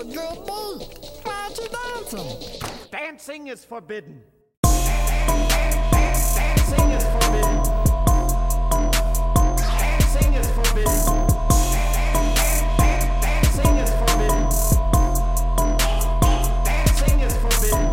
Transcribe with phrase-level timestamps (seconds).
[0.00, 0.88] a good beat.
[1.24, 2.26] Why aren't you dancing?
[2.90, 4.22] Dancing is forbidden.
[4.62, 7.62] Dancing is forbidden.
[9.58, 11.04] Dancing is forbidden.
[13.20, 14.48] Dancing is forbidden.
[16.64, 17.92] Dancing is forbidden.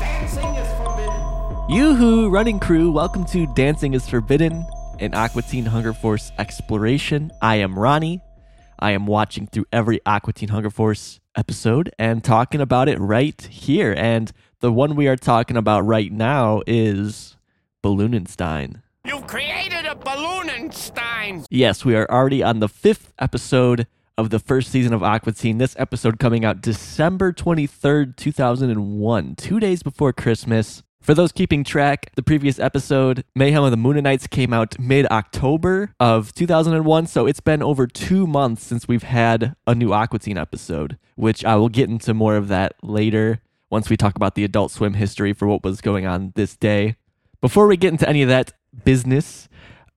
[0.00, 1.20] Dancing is forbidden.
[1.68, 4.64] Yoo-hoo, running crew, welcome to Dancing is Forbidden,
[5.00, 7.30] an Aqua Teen Hunger Force exploration.
[7.42, 8.22] I am Ronnie.
[8.82, 13.40] I am watching through every Aqua Teen Hunger Force episode and talking about it right
[13.42, 13.94] here.
[13.96, 17.36] And the one we are talking about right now is
[17.84, 18.82] Balloonenstein.
[19.04, 21.46] You've created a Balloonenstein.
[21.48, 23.86] Yes, we are already on the fifth episode
[24.18, 25.58] of the first season of Aqua Teen.
[25.58, 30.82] This episode coming out December 23rd, 2001, two days before Christmas.
[31.02, 35.92] For those keeping track, the previous episode, Mayhem of the Mooninites, came out mid October
[35.98, 37.08] of 2001.
[37.08, 41.44] So it's been over two months since we've had a new Aqua Teen episode, which
[41.44, 44.94] I will get into more of that later once we talk about the Adult Swim
[44.94, 46.94] history for what was going on this day.
[47.40, 48.52] Before we get into any of that
[48.84, 49.48] business,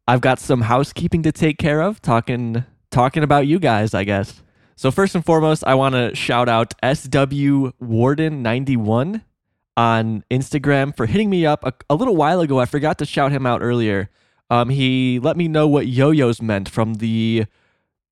[0.07, 4.41] I've got some housekeeping to take care of, talking talking about you guys, I guess.
[4.75, 9.22] So first and foremost, I want to shout out SW Warden 91
[9.77, 12.59] on Instagram for hitting me up a, a little while ago.
[12.59, 14.09] I forgot to shout him out earlier.
[14.49, 17.45] Um, he let me know what yo-yos meant from the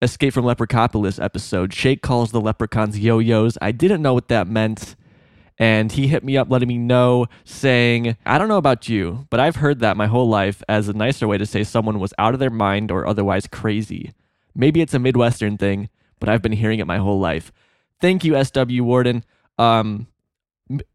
[0.02, 1.74] Escape from Leprechaupolis episode.
[1.74, 3.58] Shake calls the leprechauns yo-yos.
[3.62, 4.96] I didn't know what that meant.
[5.60, 9.40] And he hit me up letting me know, saying, I don't know about you, but
[9.40, 12.34] I've heard that my whole life as a nicer way to say someone was out
[12.34, 14.14] of their mind or otherwise crazy.
[14.56, 15.90] Maybe it's a Midwestern thing,
[16.20, 17.52] but I've been hearing it my whole life.
[18.02, 19.24] Thank you, SW Warden.
[19.60, 20.08] Um,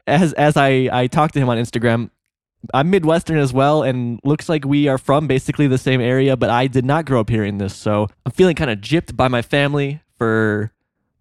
[0.07, 2.09] as as I I talked to him on Instagram,
[2.73, 6.35] I'm Midwestern as well, and looks like we are from basically the same area.
[6.35, 9.27] But I did not grow up hearing this, so I'm feeling kind of gypped by
[9.27, 10.71] my family for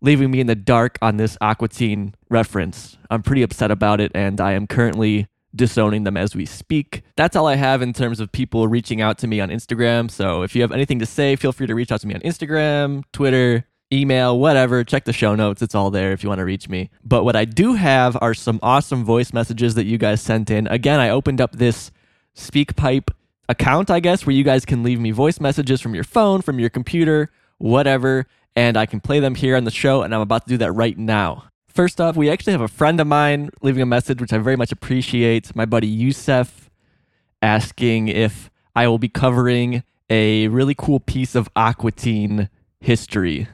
[0.00, 2.96] leaving me in the dark on this Aqua Teen reference.
[3.10, 7.02] I'm pretty upset about it, and I am currently disowning them as we speak.
[7.16, 10.10] That's all I have in terms of people reaching out to me on Instagram.
[10.10, 12.20] So if you have anything to say, feel free to reach out to me on
[12.20, 14.84] Instagram, Twitter, email, whatever.
[14.84, 15.62] Check the show notes.
[15.62, 16.90] It's all there if you want to reach me.
[17.04, 20.66] But what I do have are some awesome voice messages that you guys sent in.
[20.66, 21.90] Again, I opened up this
[22.36, 23.10] SpeakPipe
[23.48, 26.58] account, I guess, where you guys can leave me voice messages from your phone, from
[26.58, 30.02] your computer, whatever, and I can play them here on the show.
[30.02, 31.44] And I'm about to do that right now.
[31.68, 34.56] First off, we actually have a friend of mine leaving a message, which I very
[34.56, 35.54] much appreciate.
[35.54, 36.68] My buddy Youssef
[37.40, 42.48] asking if I will be covering a really cool piece of Aqua Teen
[42.80, 43.48] history.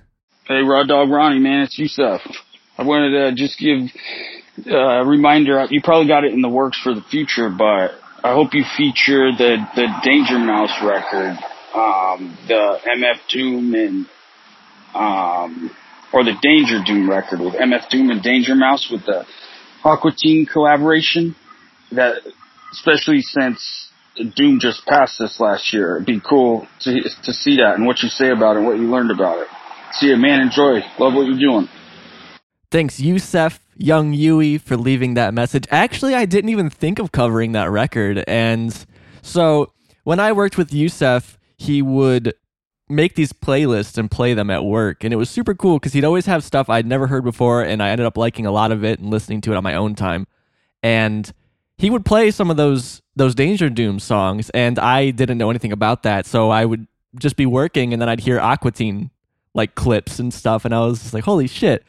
[0.46, 2.20] Hey, Raw Dog Ronnie, man, it's Yusuf.
[2.76, 3.78] I wanted to just give
[4.70, 5.66] uh, a reminder.
[5.70, 9.32] You probably got it in the works for the future, but I hope you feature
[9.32, 11.38] the the Danger Mouse record,
[11.74, 14.06] um, the MF Doom and
[14.94, 15.70] um,
[16.12, 19.24] or the Danger Doom record with MF Doom and Danger Mouse with the
[19.82, 21.34] Aqua Teen collaboration.
[21.92, 22.16] That
[22.70, 23.88] especially since
[24.36, 28.02] Doom just passed this last year, it'd be cool to to see that and what
[28.02, 29.48] you say about it, what you learned about it.
[29.98, 30.40] See you, man.
[30.40, 30.80] Enjoy.
[30.98, 31.68] Love what you're doing.
[32.70, 35.66] Thanks, Youssef, Young Yui, for leaving that message.
[35.70, 38.24] Actually, I didn't even think of covering that record.
[38.26, 38.76] And
[39.22, 39.72] so
[40.02, 42.34] when I worked with Youssef, he would
[42.88, 45.04] make these playlists and play them at work.
[45.04, 47.62] And it was super cool because he'd always have stuff I'd never heard before.
[47.62, 49.74] And I ended up liking a lot of it and listening to it on my
[49.74, 50.26] own time.
[50.82, 51.32] And
[51.78, 55.72] he would play some of those those Danger Doom songs, and I didn't know anything
[55.72, 56.26] about that.
[56.26, 56.86] So I would
[57.18, 59.10] just be working, and then I'd hear Aqua Teen
[59.54, 61.84] like clips and stuff, and I was like, holy shit.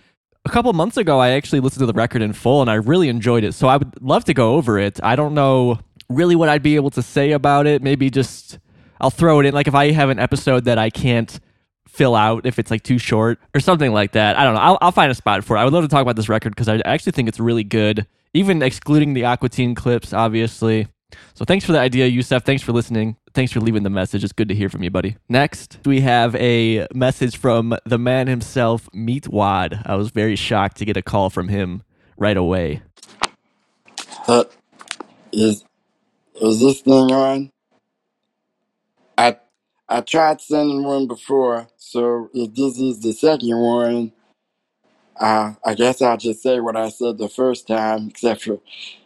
[0.46, 3.10] A couple months ago, I actually listened to the record in full, and I really
[3.10, 3.54] enjoyed it.
[3.54, 5.00] So I would love to go over it.
[5.02, 7.82] I don't know really what I'd be able to say about it.
[7.82, 8.60] Maybe just
[9.02, 9.54] I'll throw it in.
[9.54, 11.40] Like if I have an episode that I can't
[11.96, 14.38] fill out if it's like too short or something like that.
[14.38, 14.60] I don't know.
[14.60, 15.62] I'll, I'll find a spot for it.
[15.62, 18.06] I would love to talk about this record because I actually think it's really good,
[18.34, 20.88] even excluding the Aqua Teen clips, obviously.
[21.36, 22.44] So thanks for the idea, Yusef.
[22.44, 23.18] Thanks for listening.
[23.34, 24.24] Thanks for leaving the message.
[24.24, 25.18] It's good to hear from you, buddy.
[25.30, 29.82] Next, we have a message from the man himself, Meatwad.
[29.86, 31.84] I was very shocked to get a call from him
[32.18, 32.82] right away.
[34.28, 34.46] Uh,
[35.34, 35.66] is
[36.42, 37.52] is this thing on?
[39.18, 39.38] I
[39.90, 44.14] I tried sending one before, so if this is the second one,
[45.20, 48.60] uh, I guess I'll just say what I said the first time, except for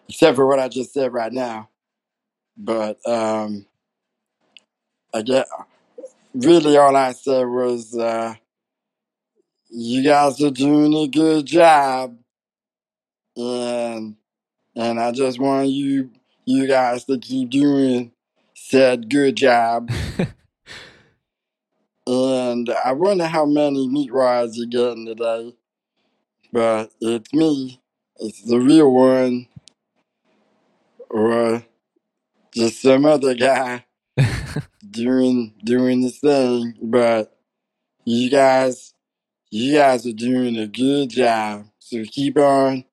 [0.10, 1.70] except for what I just said right now.
[2.62, 3.66] But um,
[5.14, 5.48] I get
[6.34, 8.36] really all I said was uh,
[9.70, 12.18] you guys are doing a good job,
[13.38, 14.18] and
[14.76, 16.12] and I just want you
[16.44, 18.12] you guys to keep doing
[18.54, 19.90] said good job.
[22.08, 25.56] and I wonder how many meat wads you're getting today.
[26.52, 27.80] But it's me.
[28.18, 29.48] It's the real one,
[31.10, 31.64] or
[32.54, 33.86] just some other guy
[34.92, 36.76] doing doing this thing.
[36.82, 37.38] But
[38.06, 38.94] you guys,
[39.52, 41.66] you guys are doing a good job.
[41.80, 42.86] So keep on,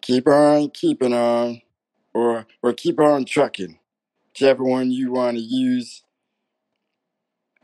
[0.00, 1.62] keep on, keeping on,
[2.14, 3.78] or or keep on trucking,
[4.32, 6.02] whichever one you want to use.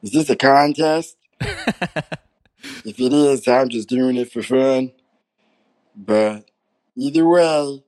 [0.03, 1.17] Is this a contest?
[2.85, 4.93] If it is, I'm just doing it for fun.
[5.97, 6.51] But
[6.97, 7.85] either way,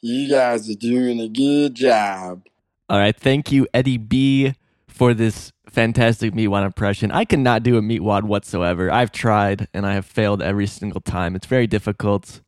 [0.00, 2.42] you guys are doing a good job.
[2.92, 4.52] All right, thank you, Eddie B,
[4.86, 7.10] for this fantastic meat wad impression.
[7.10, 8.92] I cannot do a meat wad whatsoever.
[8.92, 11.34] I've tried and I have failed every single time.
[11.34, 12.42] It's very difficult.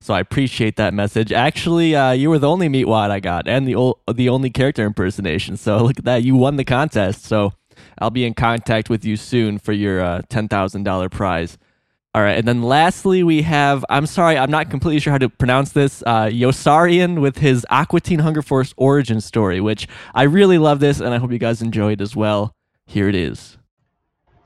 [0.00, 1.32] So I appreciate that message.
[1.32, 4.50] Actually, uh, you were the only meat wad I got, and the ol- the only
[4.50, 5.56] character impersonation.
[5.56, 7.24] So look at that, you won the contest.
[7.24, 7.52] So
[7.98, 11.58] I'll be in contact with you soon for your uh, ten thousand dollar prize.
[12.14, 15.30] All right, and then lastly we have I'm sorry I'm not completely sure how to
[15.30, 20.58] pronounce this uh, Yosarian with his Aqua Teen Hunger Force origin story, which I really
[20.58, 22.54] love this and I hope you guys enjoy it as well.
[22.84, 23.56] Here it is.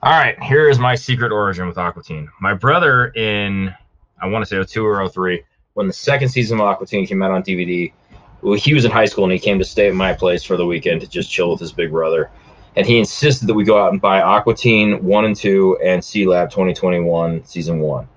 [0.01, 2.29] All right, here is my secret origin with Aqua Teen.
[2.41, 3.75] My brother in,
[4.23, 5.43] I want to say 02 or 03,
[5.73, 7.93] when the second season of Aqua Teen came out on DVD,
[8.43, 10.57] well, he was in high school and he came to stay at my place for
[10.57, 12.31] the weekend to just chill with his big brother.
[12.77, 16.03] And he insisted that we go out and buy Aqua Teen 1 and 2 and
[16.03, 18.09] Sealab 2021 Season 1.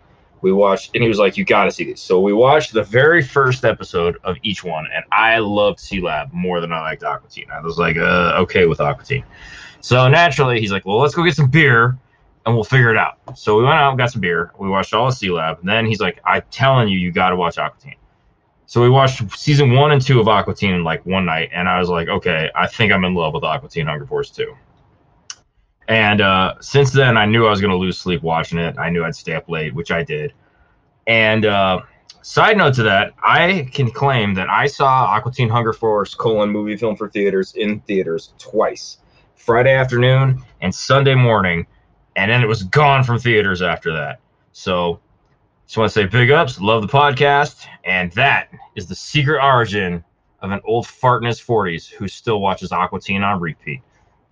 [0.41, 2.01] We watched, and he was like, You got to see these.
[2.01, 6.61] So we watched the very first episode of each one, and I loved Sealab more
[6.61, 7.47] than I liked Aqua Teen.
[7.51, 9.23] I was like, uh, okay with Aqua Teen.
[9.81, 11.97] So naturally, he's like, well, let's go get some beer
[12.45, 13.17] and we'll figure it out.
[13.37, 14.51] So we went out and got some beer.
[14.57, 15.59] We watched all of Sealab.
[15.59, 17.95] And then he's like, I'm telling you, you got to watch Aqua Teen.
[18.69, 21.49] So we watched season one and two of Aqua Teen in like one night.
[21.51, 24.29] And I was like, okay, I think I'm in love with Aqua Teen Hunger Force
[24.29, 24.55] 2.
[25.87, 28.77] And uh, since then, I knew I was going to lose sleep watching it.
[28.77, 30.33] I knew I'd stay up late, which I did.
[31.07, 31.79] And uh,
[32.21, 36.51] side note to that, I can claim that I saw Aqua Teen Hunger Force colon
[36.51, 38.99] movie film for theaters in theaters twice.
[39.33, 41.65] Friday afternoon and Sunday morning,
[42.15, 44.19] and then it was gone from theaters after that.
[44.51, 44.99] So,
[45.69, 50.03] just want to say big ups, love the podcast, and that is the secret origin
[50.41, 53.79] of an old fart in his 40s who still watches Aqua Teen on repeat.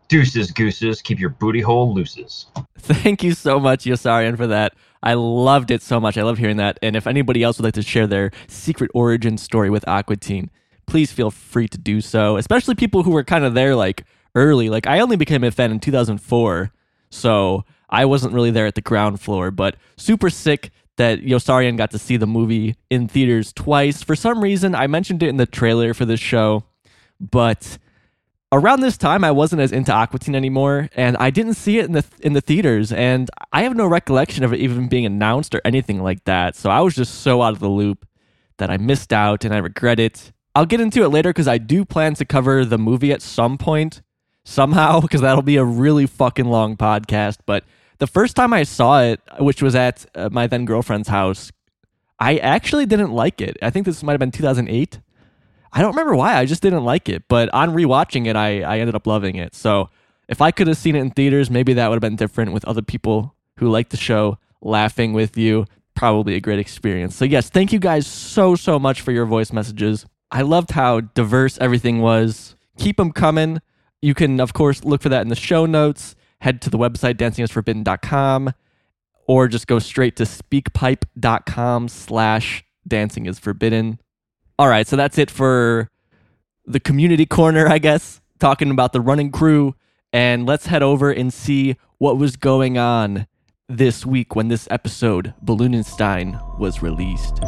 [0.07, 2.47] Deuces, gooses, keep your booty hole looses.
[2.79, 4.73] Thank you so much, Yosarian, for that.
[5.03, 6.17] I loved it so much.
[6.17, 6.79] I love hearing that.
[6.81, 10.49] And if anybody else would like to share their secret origin story with Aqua Teen,
[10.87, 12.37] please feel free to do so.
[12.37, 14.71] Especially people who were kind of there like early.
[14.71, 16.71] Like I only became a fan in 2004,
[17.11, 19.51] so I wasn't really there at the ground floor.
[19.51, 24.03] But super sick that Yosarian got to see the movie in theaters twice.
[24.03, 26.63] For some reason, I mentioned it in the trailer for this show,
[27.19, 27.77] but
[28.51, 31.85] around this time I wasn't as into Aqua Teen anymore, and I didn't see it
[31.85, 35.53] in the in the theaters, and I have no recollection of it even being announced
[35.53, 36.55] or anything like that.
[36.55, 38.07] So I was just so out of the loop
[38.57, 40.31] that I missed out, and I regret it.
[40.55, 43.59] I'll get into it later because I do plan to cover the movie at some
[43.59, 44.01] point,
[44.43, 47.37] somehow, because that'll be a really fucking long podcast.
[47.45, 47.63] But
[47.99, 51.51] the first time I saw it, which was at uh, my then girlfriend's house,
[52.19, 53.57] I actually didn't like it.
[53.61, 54.99] I think this might have been 2008.
[55.73, 56.35] I don't remember why.
[56.35, 57.27] I just didn't like it.
[57.27, 59.53] But on rewatching it, I, I ended up loving it.
[59.53, 59.89] So
[60.27, 62.65] if I could have seen it in theaters, maybe that would have been different with
[62.65, 65.65] other people who like the show laughing with you.
[65.95, 67.15] Probably a great experience.
[67.15, 70.05] So, yes, thank you guys so, so much for your voice messages.
[70.31, 72.55] I loved how diverse everything was.
[72.77, 73.61] Keep them coming.
[74.01, 76.15] You can, of course, look for that in the show notes.
[76.41, 78.53] Head to the website, dancingisforbidden.com,
[79.27, 83.99] or just go straight to speakpipe.com slash dancing is forbidden.
[84.59, 85.89] All right, so that's it for
[86.65, 89.75] the community corner, I guess, talking about the running crew.
[90.13, 93.27] And let's head over and see what was going on
[93.67, 97.39] this week when this episode, Balloonenstein, was released.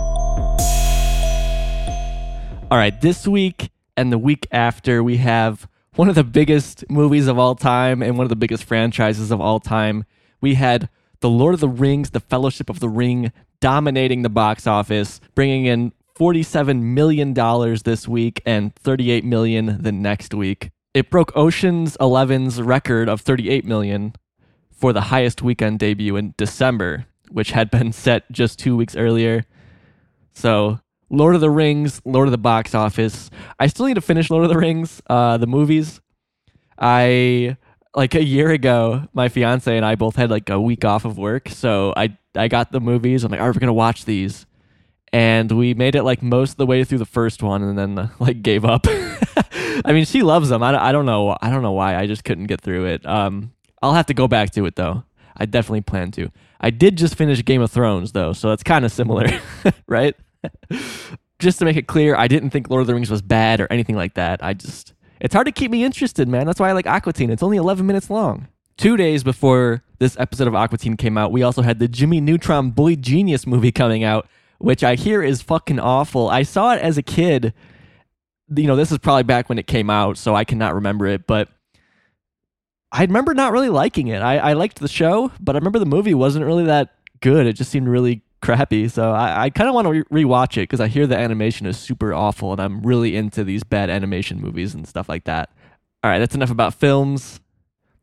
[2.72, 7.28] All right, this week and the week after, we have one of the biggest movies
[7.28, 10.06] of all time and one of the biggest franchises of all time.
[10.42, 10.90] We had
[11.22, 15.66] The Lord of the Rings, The Fellowship of the Ring, dominating the box office, bringing
[15.66, 17.34] in $47 million
[17.84, 20.72] this week and 38 million the next week.
[20.94, 24.14] It broke Ocean's 11's record of 38 million
[24.72, 29.46] for the highest weekend debut in December, which had been set just two weeks earlier.
[30.34, 30.80] So,
[31.10, 33.30] Lord of the Rings, Lord of the Box Office.
[33.60, 36.02] I still need to finish Lord of the Rings, uh, the movies.
[36.78, 37.58] I
[37.96, 41.18] like a year ago, my fiance and I both had like a week off of
[41.18, 43.24] work, so I I got the movies.
[43.24, 44.46] I'm like, are we gonna watch these?
[45.12, 48.12] And we made it like most of the way through the first one, and then
[48.20, 48.86] like gave up.
[49.86, 50.62] I mean, she loves them.
[50.62, 51.38] I, I don't know.
[51.42, 51.96] I don't know why.
[51.96, 53.06] I just couldn't get through it.
[53.06, 55.04] Um, I'll have to go back to it though.
[55.36, 56.32] I definitely plan to.
[56.60, 59.28] I did just finish Game of Thrones though, so it's kind of similar,
[59.88, 60.16] right?
[61.40, 63.68] Just to make it clear, I didn't think Lord of the Rings was bad or
[63.70, 64.44] anything like that.
[64.44, 66.46] I just it's hard to keep me interested, man.
[66.46, 67.30] That's why I like Aqua Teen.
[67.30, 68.48] It's only 11 minutes long.
[68.78, 72.22] Two days before this episode of Aqua Teen came out, we also had the Jimmy
[72.22, 74.28] Neutron Boy Genius movie coming out,
[74.60, 76.30] which I hear is fucking awful.
[76.30, 77.54] I saw it as a kid.
[78.56, 81.28] You know, this is probably back when it came out, so I cannot remember it,
[81.28, 81.50] but
[82.92, 84.22] I remember not really liking it.
[84.22, 87.46] I, I liked the show, but I remember the movie wasn't really that good.
[87.46, 88.88] It just seemed really crappy.
[88.88, 91.66] So I, I kind of want to re- rewatch it because I hear the animation
[91.66, 95.50] is super awful, and I'm really into these bad animation movies and stuff like that.
[96.04, 97.40] All right, that's enough about films.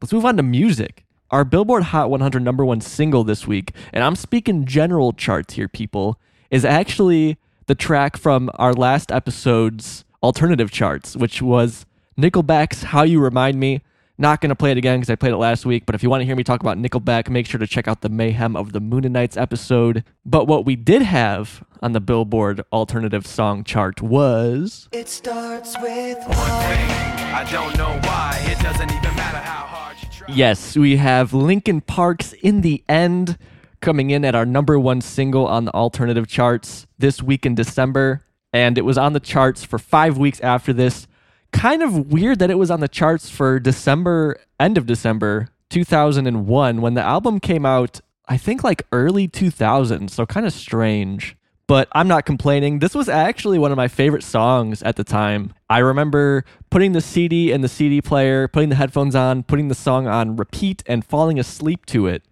[0.00, 1.04] Let's move on to music.
[1.30, 5.68] Our Billboard Hot 100 number one single this week, and I'm speaking general charts here,
[5.68, 11.84] people, is actually the track from our last episode's alternative charts, which was
[12.18, 13.82] Nickelback's How You Remind Me.
[14.18, 16.08] Not going to play it again because I played it last week, but if you
[16.08, 18.72] want to hear me talk about Nickelback, make sure to check out the Mayhem of
[18.72, 20.04] the Mooninites episode.
[20.24, 24.88] But what we did have on the Billboard alternative song chart was.
[24.92, 26.90] It starts with One thing,
[27.28, 28.42] I don't know why.
[28.46, 30.34] It doesn't even matter how hard you try.
[30.34, 33.36] Yes, we have Linkin Park's In the End
[33.82, 38.22] coming in at our number one single on the alternative charts this week in December.
[38.54, 41.06] And it was on the charts for five weeks after this.
[41.52, 46.80] Kind of weird that it was on the charts for December, end of December 2001,
[46.80, 50.10] when the album came out, I think like early 2000.
[50.10, 51.36] So kind of strange.
[51.68, 52.78] But I'm not complaining.
[52.78, 55.52] This was actually one of my favorite songs at the time.
[55.68, 59.74] I remember putting the CD in the CD player, putting the headphones on, putting the
[59.74, 62.22] song on repeat, and falling asleep to it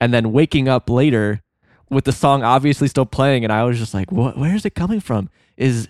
[0.00, 1.42] and then waking up later
[1.90, 4.74] with the song obviously still playing and i was just like what where is it
[4.74, 5.88] coming from is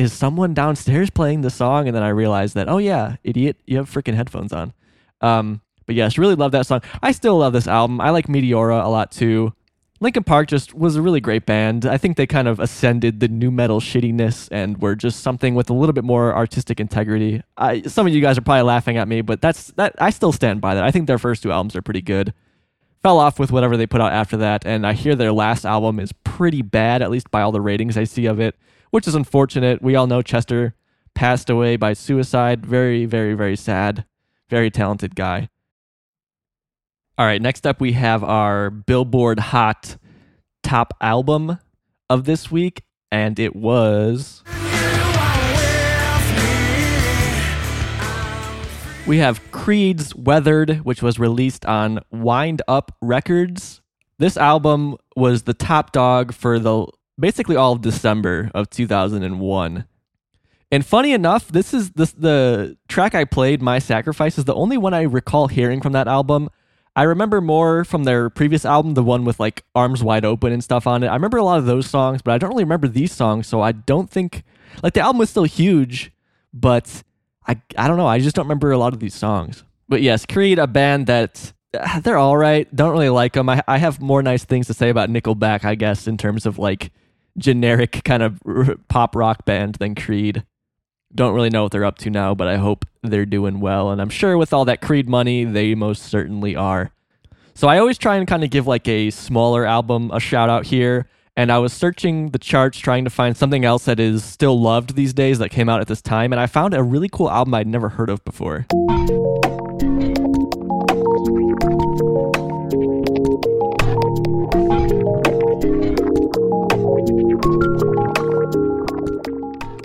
[0.00, 3.76] is someone downstairs playing the song and then i realized that oh yeah idiot you
[3.76, 4.72] have freaking headphones on.
[5.20, 6.82] Um but yes really love that song.
[7.02, 8.00] I still love this album.
[8.00, 9.52] I like meteora a lot too.
[10.02, 11.84] Linkin park just was a really great band.
[11.84, 15.68] I think they kind of ascended the nu metal shittiness and were just something with
[15.68, 17.42] a little bit more artistic integrity.
[17.58, 20.32] I, some of you guys are probably laughing at me but that's that i still
[20.32, 20.84] stand by that.
[20.84, 22.32] I think their first two albums are pretty good.
[23.02, 24.64] Fell off with whatever they put out after that.
[24.66, 27.96] And I hear their last album is pretty bad, at least by all the ratings
[27.96, 28.56] I see of it,
[28.90, 29.82] which is unfortunate.
[29.82, 30.74] We all know Chester
[31.14, 32.64] passed away by suicide.
[32.64, 34.04] Very, very, very sad.
[34.48, 35.48] Very talented guy.
[37.18, 39.96] All right, next up we have our Billboard Hot
[40.62, 41.58] top album
[42.08, 44.42] of this week, and it was.
[49.06, 53.80] We have Creed's Weathered, which was released on Wind Up Records.
[54.18, 56.86] This album was the top dog for the
[57.20, 59.84] basically all of December of 2001.
[60.72, 64.78] And funny enough, this is this the track I played, My Sacrifice, is the only
[64.78, 66.48] one I recall hearing from that album.
[66.94, 70.62] I remember more from their previous album, the one with like Arms Wide Open and
[70.62, 71.08] stuff on it.
[71.08, 73.60] I remember a lot of those songs, but I don't really remember these songs, so
[73.60, 74.44] I don't think
[74.82, 76.12] like the album was still huge,
[76.52, 77.02] but
[77.46, 78.06] I I don't know.
[78.06, 79.64] I just don't remember a lot of these songs.
[79.88, 82.72] But yes, Creed, a band that uh, they're all right.
[82.74, 83.48] Don't really like them.
[83.48, 86.58] I I have more nice things to say about Nickelback, I guess, in terms of
[86.58, 86.92] like
[87.38, 88.40] generic kind of
[88.88, 90.44] pop rock band than Creed.
[91.14, 93.90] Don't really know what they're up to now, but I hope they're doing well.
[93.90, 96.92] And I'm sure with all that Creed money, they most certainly are.
[97.54, 100.66] So I always try and kind of give like a smaller album a shout out
[100.66, 101.08] here.
[101.36, 104.94] And I was searching the charts trying to find something else that is still loved
[104.94, 106.32] these days that came out at this time.
[106.32, 108.66] And I found a really cool album I'd never heard of before.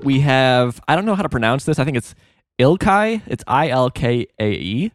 [0.05, 1.79] We have I don't know how to pronounce this.
[1.79, 2.15] I think it's
[2.59, 3.21] Ilkae.
[3.27, 4.91] It's I L K A E.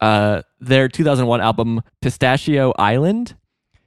[0.00, 3.36] Uh, their 2001 album Pistachio Island.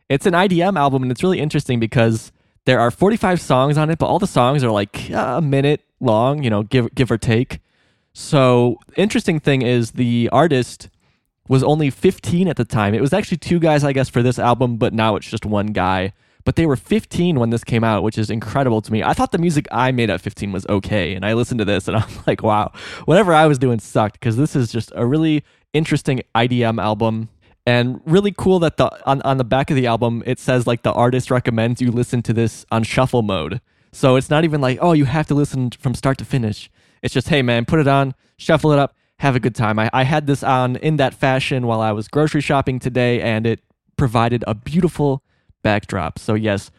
[0.07, 2.31] It's an IDM album and it's really interesting because
[2.65, 6.43] there are 45 songs on it, but all the songs are like a minute long,
[6.43, 7.59] you know, give give or take.
[8.13, 10.89] So, interesting thing is the artist
[11.47, 12.93] was only 15 at the time.
[12.93, 15.67] It was actually two guys, I guess, for this album, but now it's just one
[15.67, 16.13] guy.
[16.43, 19.03] But they were 15 when this came out, which is incredible to me.
[19.03, 21.88] I thought the music I made at 15 was okay, and I listened to this
[21.88, 22.71] and I'm like, wow,
[23.05, 25.43] whatever I was doing sucked because this is just a really
[25.74, 27.29] interesting IDM album.
[27.65, 30.81] And really cool that the on, on the back of the album it says like
[30.81, 33.62] the artist recommends you listen to this on shuffle mode.
[33.91, 36.71] So it's not even like, oh, you have to listen from start to finish.
[37.01, 39.77] It's just, hey man, put it on, shuffle it up, have a good time.
[39.77, 43.45] I, I had this on in that fashion while I was grocery shopping today, and
[43.45, 43.60] it
[43.95, 45.24] provided a beautiful
[45.63, 46.19] backdrop.
[46.19, 46.71] So yes,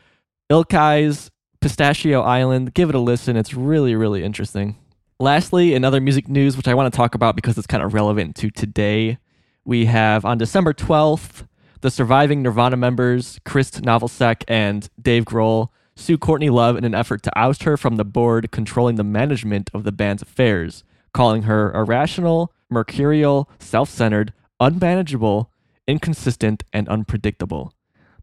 [0.50, 1.30] Ilkae's
[1.62, 2.74] Pistachio Island.
[2.74, 3.36] Give it a listen.
[3.36, 4.76] It's really, really interesting.
[5.20, 7.94] Lastly, in other music news, which I want to talk about because it's kind of
[7.94, 9.18] relevant to today,
[9.64, 11.46] we have on December 12th,
[11.80, 17.22] the surviving Nirvana members, Chris Novosek and Dave Grohl, sue Courtney Love in an effort
[17.22, 20.82] to oust her from the board controlling the management of the band's affairs,
[21.14, 25.52] calling her irrational, mercurial, self centered, unmanageable,
[25.86, 27.72] inconsistent, and unpredictable.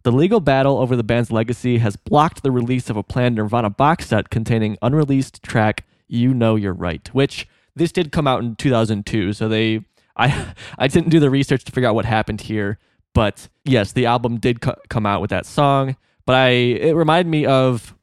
[0.04, 3.70] The legal battle over the band's legacy has blocked the release of a planned Nirvana
[3.70, 8.56] box set containing unreleased track You Know You're Right, which this did come out in
[8.56, 9.86] 2002, so they
[10.18, 12.78] I I didn't do the research to figure out what happened here,
[13.14, 17.30] but yes, the album did co- come out with that song, but I it reminded
[17.30, 17.94] me of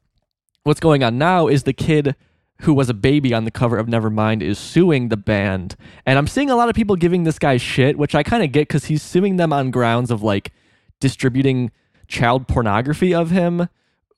[0.63, 2.15] what's going on now is the kid
[2.61, 5.75] who was a baby on the cover of Nevermind is suing the band.
[6.07, 8.51] And I'm seeing a lot of people giving this guy shit, which I kind of
[8.51, 10.51] get cuz he's suing them on grounds of like
[10.99, 11.71] distributing
[12.07, 13.69] child pornography of him,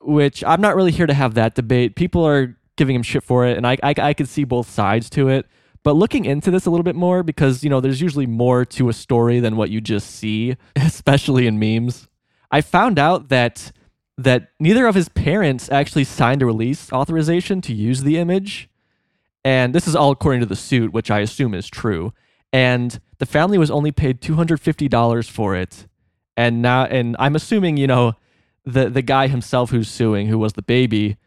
[0.02, 1.96] which I'm not really here to have that debate.
[1.96, 5.10] People are giving him shit for it, and I, I, I could see both sides
[5.12, 5.46] to it.
[5.84, 8.90] But looking into this a little bit more, because, you know, there's usually more to
[8.90, 12.08] a story than what you just see, especially in memes.
[12.52, 13.72] I found out that
[14.18, 18.70] that neither of his parents actually signed a release authorization to use the image.
[19.46, 22.14] And this is all according to the suit, which I assume is true.
[22.52, 25.88] And the family was only paid $250 for it
[26.40, 28.14] and now and I'm assuming you know
[28.66, 31.18] the the guy himself who's suing, who was the baby,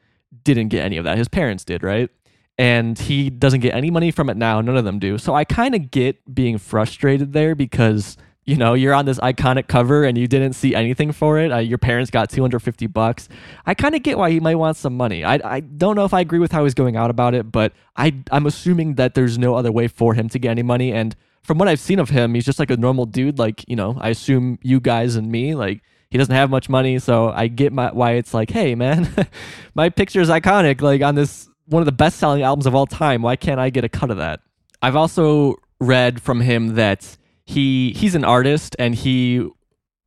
[0.42, 1.18] didn't get any of that.
[1.18, 2.08] His parents did, right?
[2.56, 4.60] And he doesn't get any money from it now.
[4.62, 5.18] None of them do.
[5.18, 9.68] So I kind of get being frustrated there because you know you're on this iconic
[9.68, 11.52] cover and you didn't see anything for it.
[11.52, 13.28] Uh, your parents got 250 bucks.
[13.66, 15.24] I kind of get why he might want some money.
[15.24, 17.74] I I don't know if I agree with how he's going out about it, but
[17.96, 21.14] I I'm assuming that there's no other way for him to get any money and
[21.44, 23.38] from what I've seen of him, he's just like a normal dude.
[23.38, 26.98] Like, you know, I assume you guys and me, like, he doesn't have much money.
[26.98, 29.08] So I get my, why it's like, hey, man,
[29.74, 32.86] my picture is iconic, like on this, one of the best selling albums of all
[32.86, 33.22] time.
[33.22, 34.40] Why can't I get a cut of that?
[34.82, 39.48] I've also read from him that he he's an artist and he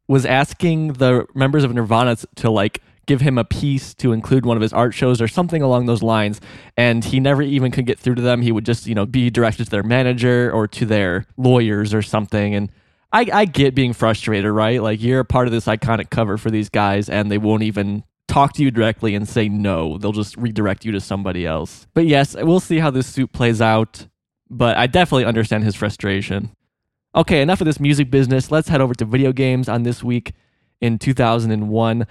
[0.08, 4.58] was asking the members of Nirvana to like give him a piece to include one
[4.58, 6.42] of his art shows or something along those lines.
[6.78, 8.42] And he never even could get through to them.
[8.42, 12.02] He would just, you know, be directed to their manager or to their lawyers or
[12.02, 12.56] something.
[12.56, 12.72] And
[13.12, 14.82] I, I get being frustrated, right?
[14.82, 18.04] Like you're a part of this iconic cover for these guys and they won't even
[18.28, 19.98] talk to you directly and say no.
[19.98, 21.88] They'll just redirect you to somebody else.
[21.94, 24.08] But yes, we'll see how this suit plays out.
[24.50, 26.56] But I definitely understand his frustration.
[27.16, 28.52] Okay, enough of this music business.
[28.52, 30.34] Let's head over to video games on this week
[30.82, 32.06] in 2001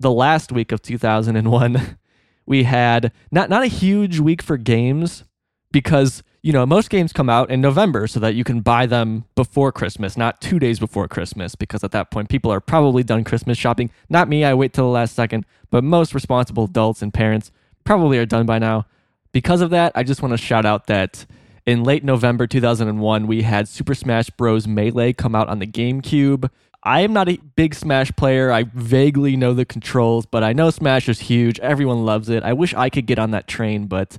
[0.00, 1.98] the last week of 2001,
[2.46, 5.24] we had not not a huge week for games
[5.70, 9.24] because you know most games come out in November so that you can buy them
[9.34, 13.24] before Christmas, not two days before Christmas, because at that point people are probably done
[13.24, 13.90] Christmas shopping.
[14.08, 17.50] Not me, I wait till the last second, but most responsible adults and parents
[17.84, 18.86] probably are done by now.
[19.32, 21.26] Because of that, I just want to shout out that
[21.66, 24.66] in late November 2001, we had Super Smash Bros.
[24.66, 26.48] Melee come out on the GameCube.
[26.88, 28.50] I am not a big Smash player.
[28.50, 31.60] I vaguely know the controls, but I know Smash is huge.
[31.60, 32.42] Everyone loves it.
[32.42, 34.16] I wish I could get on that train, but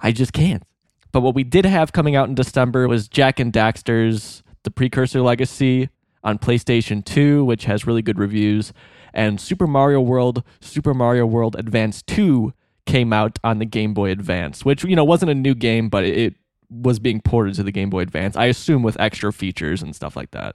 [0.00, 0.62] I just can't.
[1.10, 5.20] But what we did have coming out in December was Jak and Daxter's The Precursor
[5.20, 5.88] Legacy
[6.22, 8.72] on PlayStation 2, which has really good reviews,
[9.12, 12.54] and Super Mario World, Super Mario World Advance 2
[12.86, 16.04] came out on the Game Boy Advance, which you know wasn't a new game, but
[16.04, 16.36] it
[16.70, 18.36] was being ported to the Game Boy Advance.
[18.36, 20.54] I assume with extra features and stuff like that.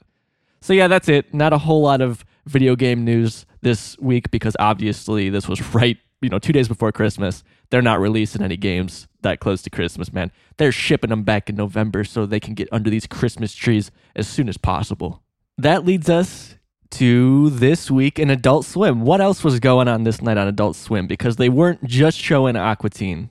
[0.62, 1.34] So yeah, that's it.
[1.34, 5.98] Not a whole lot of video game news this week because obviously this was right,
[6.22, 7.44] you know, two days before Christmas.
[7.70, 10.32] They're not releasing any games that close to Christmas, man.
[10.58, 14.28] They're shipping them back in November so they can get under these Christmas trees as
[14.28, 15.22] soon as possible.
[15.58, 16.56] That leads us
[16.92, 19.02] to this week in Adult Swim.
[19.02, 21.08] What else was going on this night on Adult Swim?
[21.08, 23.30] Because they weren't just showing Aqua Teen.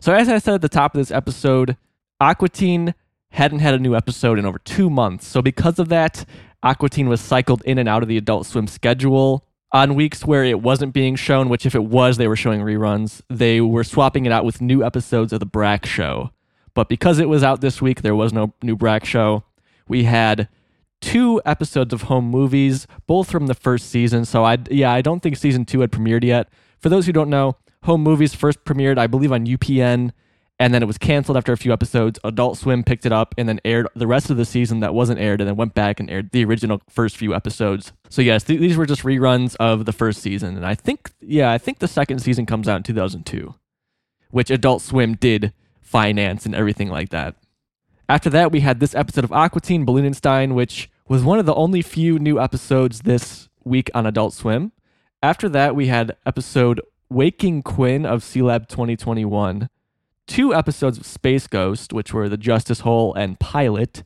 [0.00, 1.76] So, as I said at the top of this episode,
[2.20, 2.94] Aqua Teen
[3.30, 5.26] hadn't had a new episode in over two months.
[5.26, 6.24] So, because of that,
[6.62, 9.44] Aqua Teen was cycled in and out of the Adult Swim schedule.
[9.70, 13.20] On weeks where it wasn't being shown, which if it was, they were showing reruns,
[13.28, 16.30] they were swapping it out with new episodes of The Brak Show.
[16.72, 19.44] But because it was out this week, there was no new Brak Show.
[19.86, 20.48] We had
[21.00, 24.24] two episodes of home movies, both from the first season.
[24.24, 26.48] So I yeah, I don't think season two had premiered yet.
[26.78, 30.12] For those who don't know, home movies first premiered, I believe, on UPN
[30.58, 32.18] and then it was canceled after a few episodes.
[32.24, 35.20] Adult Swim picked it up and then aired the rest of the season that wasn't
[35.20, 37.92] aired, and then went back and aired the original first few episodes.
[38.08, 41.52] So yes, th- these were just reruns of the first season, and I think yeah,
[41.52, 43.54] I think the second season comes out in 2002,
[44.30, 47.36] which Adult Swim did finance and everything like that.
[48.08, 51.54] After that, we had this episode of Aqua Teen Balloonenstein, which was one of the
[51.54, 54.72] only few new episodes this week on Adult Swim.
[55.22, 59.68] After that, we had episode Waking Quinn of Sealab 2021
[60.28, 64.04] two episodes of Space Ghost, which were The Justice Hole and Pilot,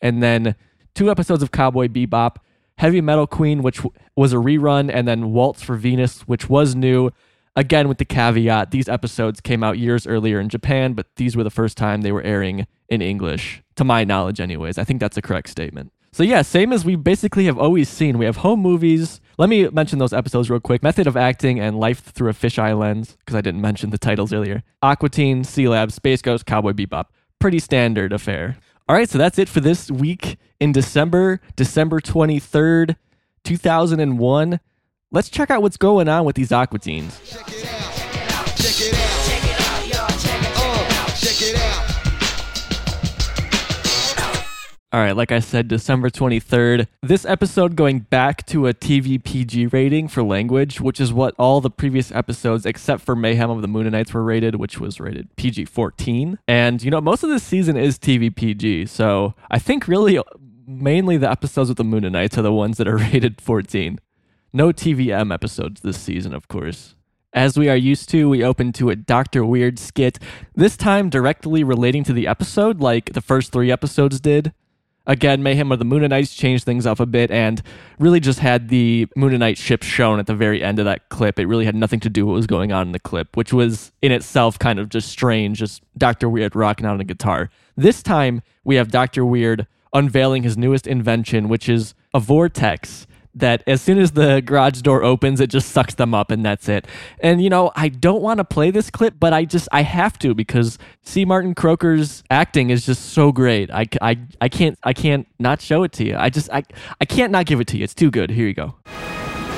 [0.00, 0.56] and then
[0.94, 2.36] two episodes of Cowboy Bebop,
[2.78, 3.80] Heavy Metal Queen, which
[4.16, 7.10] was a rerun, and then Waltz for Venus, which was new.
[7.54, 11.44] Again, with the caveat, these episodes came out years earlier in Japan, but these were
[11.44, 14.78] the first time they were airing in English, to my knowledge, anyways.
[14.78, 15.92] I think that's a correct statement.
[16.12, 18.16] So, yeah, same as we basically have always seen.
[18.16, 19.20] We have home movies.
[19.38, 22.76] Let me mention those episodes real quick Method of Acting and Life Through a Fisheye
[22.76, 24.64] Lens, because I didn't mention the titles earlier.
[24.82, 27.04] Aqua Teen, Sea Lab, Space Ghost, Cowboy Bebop.
[27.38, 28.58] Pretty standard affair.
[28.88, 32.96] All right, so that's it for this week in December, December 23rd,
[33.44, 34.58] 2001.
[35.12, 36.80] Let's check out what's going on with these Aqua
[44.90, 46.86] All right, like I said, December 23rd.
[47.02, 51.60] This episode going back to a TV PG rating for language, which is what all
[51.60, 54.98] the previous episodes, except for Mayhem of the Moon and Mooninites, were rated, which was
[54.98, 56.38] rated PG 14.
[56.48, 58.86] And, you know, most of this season is TV PG.
[58.86, 60.18] So I think really
[60.66, 63.98] mainly the episodes with the Moon and Mooninites are the ones that are rated 14.
[64.54, 66.94] No TVM episodes this season, of course.
[67.34, 69.44] As we are used to, we open to a Dr.
[69.44, 70.18] Weird skit,
[70.54, 74.54] this time directly relating to the episode, like the first three episodes did.
[75.08, 77.62] Again, Mayhem of the Mooninites changed things up a bit and
[77.98, 81.38] really just had the Mooninite ship shown at the very end of that clip.
[81.38, 83.50] It really had nothing to do with what was going on in the clip, which
[83.50, 86.28] was in itself kind of just strange, just Dr.
[86.28, 87.48] Weird rocking out on a guitar.
[87.74, 89.24] This time, we have Dr.
[89.24, 93.06] Weird unveiling his newest invention, which is a vortex
[93.38, 96.68] that as soon as the garage door opens, it just sucks them up and that's
[96.68, 96.86] it.
[97.20, 100.18] And you know, I don't want to play this clip, but I just I have
[100.20, 101.24] to because C.
[101.24, 103.70] Martin Croker's acting is just so great.
[103.70, 106.16] I, I, I can't I can't not show it to you.
[106.16, 106.62] I just I
[107.00, 107.84] I can't not give it to you.
[107.84, 108.30] It's too good.
[108.30, 108.74] Here you go.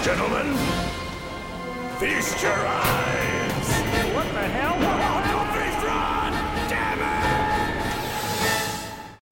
[0.03, 0.57] Gentlemen,
[1.99, 3.69] feast your eyes.
[4.14, 4.77] What the hell?
[5.53, 5.83] Feast!
[6.71, 7.07] Damn it!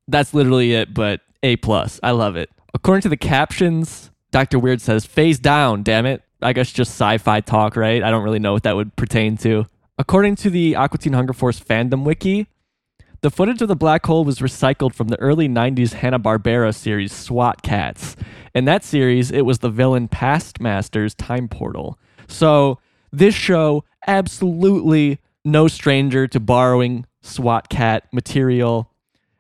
[0.08, 1.98] That's literally it, but A plus.
[2.02, 2.50] I love it.
[2.74, 4.58] According to the captions, Dr.
[4.58, 6.22] Weird says, phase down, damn it.
[6.40, 8.02] I guess just sci-fi talk, right?
[8.02, 9.66] I don't really know what that would pertain to.
[9.98, 12.46] According to the Aqua Teen Hunger Force fandom wiki,
[13.20, 17.62] the footage of the black hole was recycled from the early 90s Hanna-Barbera series SWAT
[17.62, 18.14] Kats.
[18.54, 21.98] In that series, it was the villain Pastmaster's time portal.
[22.28, 22.78] So,
[23.10, 28.92] this show absolutely no stranger to borrowing SWAT Kat material.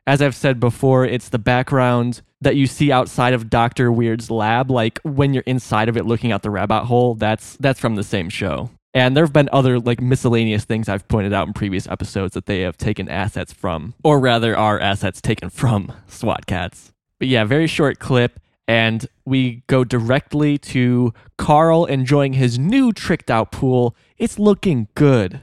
[0.06, 3.90] As I've said before, it's the background that you see outside of Dr.
[3.90, 7.80] Weird's lab like when you're inside of it looking out the rabbit hole, that's that's
[7.80, 8.70] from the same show.
[8.94, 12.46] And there have been other like miscellaneous things I've pointed out in previous episodes that
[12.46, 16.92] they have taken assets from, or rather are assets taken from SWAT Kats.
[17.18, 18.40] But yeah, very short clip.
[18.66, 23.96] And we go directly to Carl enjoying his new tricked out pool.
[24.18, 25.40] It's looking good.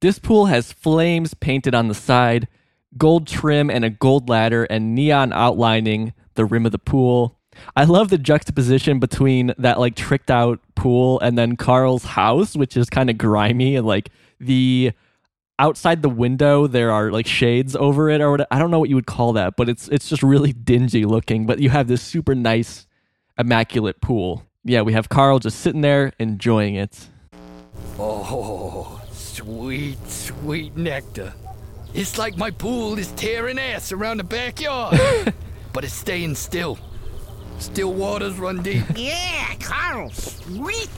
[0.00, 2.46] This pool has flames painted on the side,
[2.96, 7.36] gold trim, and a gold ladder, and neon outlining the rim of the pool.
[7.76, 12.76] I love the juxtaposition between that like tricked out pool and then Carl's house, which
[12.76, 14.92] is kind of grimy and like the
[15.58, 18.88] outside the window there are like shades over it or what I don't know what
[18.88, 21.46] you would call that, but it's it's just really dingy looking.
[21.46, 22.86] But you have this super nice,
[23.36, 24.44] immaculate pool.
[24.64, 27.08] Yeah, we have Carl just sitting there enjoying it.
[27.98, 31.34] Oh, sweet, sweet nectar.
[31.94, 34.98] It's like my pool is tearing ass around the backyard,
[35.72, 36.78] but it's staying still.
[37.58, 38.84] Still waters run deep.
[38.96, 40.90] Yeah, Carl, sweet.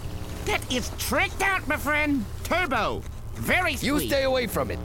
[0.46, 2.24] That is tricked out, my friend.
[2.44, 3.02] Turbo.
[3.34, 3.86] Very sweet.
[3.86, 4.80] You stay away from it,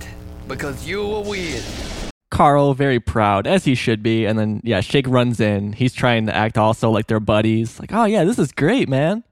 [0.48, 1.64] because you are weird.
[2.32, 5.74] Carl very proud as he should be, and then yeah, Shake runs in.
[5.74, 7.80] He's trying to act also like they're buddies.
[7.80, 9.24] Like, oh yeah, this is great, man.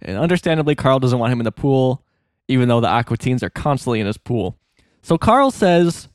[0.00, 2.04] And understandably, Carl doesn't want him in the pool,
[2.46, 4.56] even though the Aqua Teens are constantly in his pool.
[5.02, 6.08] So Carl says,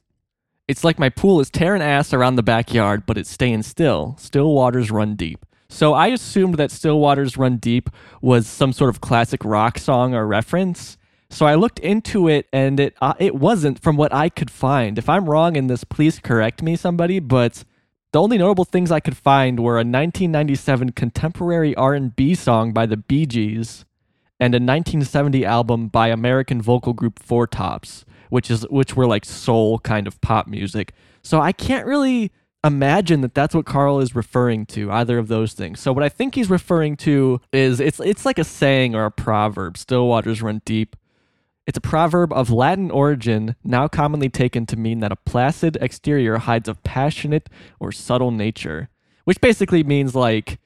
[0.67, 4.15] It's like my pool is tearing ass around the backyard, but it's staying still.
[4.17, 5.45] Still waters run deep.
[5.73, 7.89] So I assumed that Still Waters Run Deep
[8.21, 10.97] was some sort of classic rock song or reference.
[11.31, 14.99] So I looked into it and it uh, it wasn't from what I could find.
[14.99, 17.63] If I'm wrong in this, please correct me somebody, but
[18.11, 22.97] the only notable things I could find were a 1997 contemporary R&B song by the
[22.97, 23.85] Bee Gees
[24.39, 29.23] and a 1970 album by American vocal group Four Tops, which is which were like
[29.23, 30.91] soul kind of pop music.
[31.21, 32.31] So I can't really
[32.63, 35.79] imagine that that's what Carl is referring to, either of those things.
[35.79, 39.11] So what I think he's referring to is it's it's like a saying or a
[39.11, 40.95] proverb, still waters run deep.
[41.67, 46.39] It's a proverb of Latin origin, now commonly taken to mean that a placid exterior
[46.39, 48.89] hides a passionate or subtle nature,
[49.25, 50.59] which basically means like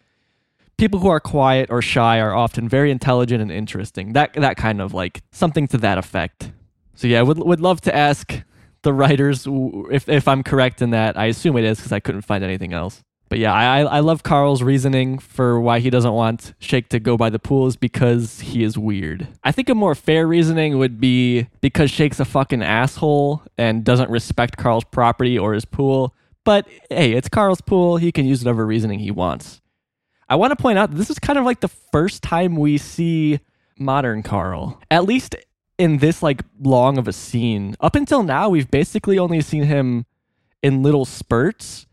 [0.77, 4.13] people who are quiet or shy are often very intelligent and interesting.
[4.13, 6.53] That that kind of like something to that effect.
[6.97, 8.41] So yeah, would would love to ask
[8.81, 9.47] the writers
[9.91, 11.17] if if I'm correct in that.
[11.17, 13.03] I assume it is because I couldn't find anything else.
[13.29, 17.15] But yeah, I I love Carl's reasoning for why he doesn't want Shake to go
[17.15, 19.27] by the pool is because he is weird.
[19.43, 24.09] I think a more fair reasoning would be because Shake's a fucking asshole and doesn't
[24.09, 26.15] respect Carl's property or his pool.
[26.45, 27.97] But hey, it's Carl's pool.
[27.97, 29.61] He can use whatever reasoning he wants.
[30.29, 33.39] I want to point out this is kind of like the first time we see
[33.77, 34.81] modern Carl.
[34.89, 35.35] At least
[35.77, 37.75] in this like long of a scene.
[37.79, 40.05] Up until now, we've basically only seen him
[40.63, 41.85] in little spurts.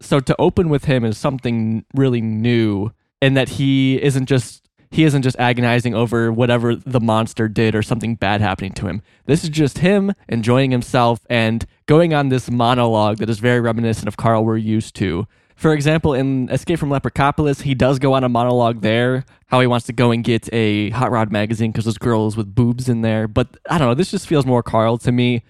[0.00, 5.04] So to open with him is something really new in that he isn't just he
[5.04, 9.02] isn't just agonizing over whatever the monster did or something bad happening to him.
[9.26, 14.08] This is just him enjoying himself and going on this monologue that is very reminiscent
[14.08, 15.28] of Carl we're used to.
[15.60, 19.66] For example, in Escape from Leprechaupolis, he does go on a monologue there, how he
[19.66, 23.02] wants to go and get a Hot Rod magazine because there's girls with boobs in
[23.02, 23.28] there.
[23.28, 25.42] But I don't know, this just feels more Carl to me.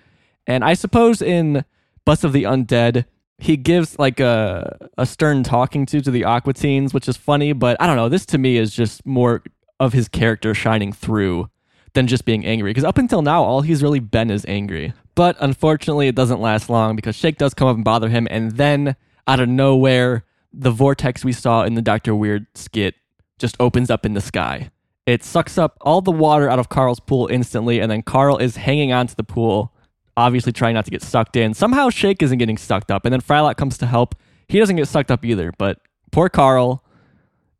[0.48, 1.64] And I suppose in
[2.04, 3.04] Bus of the Undead,
[3.38, 7.52] he gives like a a stern talking to to the Aqua Teens, which is funny,
[7.52, 8.08] but I don't know.
[8.08, 9.44] This to me is just more
[9.78, 11.48] of his character shining through
[11.92, 12.70] than just being angry.
[12.70, 14.92] Because up until now, all he's really been is angry.
[15.14, 18.56] But unfortunately, it doesn't last long because Shake does come up and bother him, and
[18.56, 22.94] then out of nowhere, the vortex we saw in the Doctor Weird skit
[23.38, 24.70] just opens up in the sky.
[25.06, 28.56] It sucks up all the water out of Carl's pool instantly, and then Carl is
[28.56, 29.72] hanging onto the pool
[30.20, 31.54] obviously trying not to get sucked in.
[31.54, 34.14] Somehow Shake isn't getting sucked up, and then Frylock comes to help.
[34.48, 35.78] He doesn't get sucked up either, but
[36.12, 36.84] poor Carl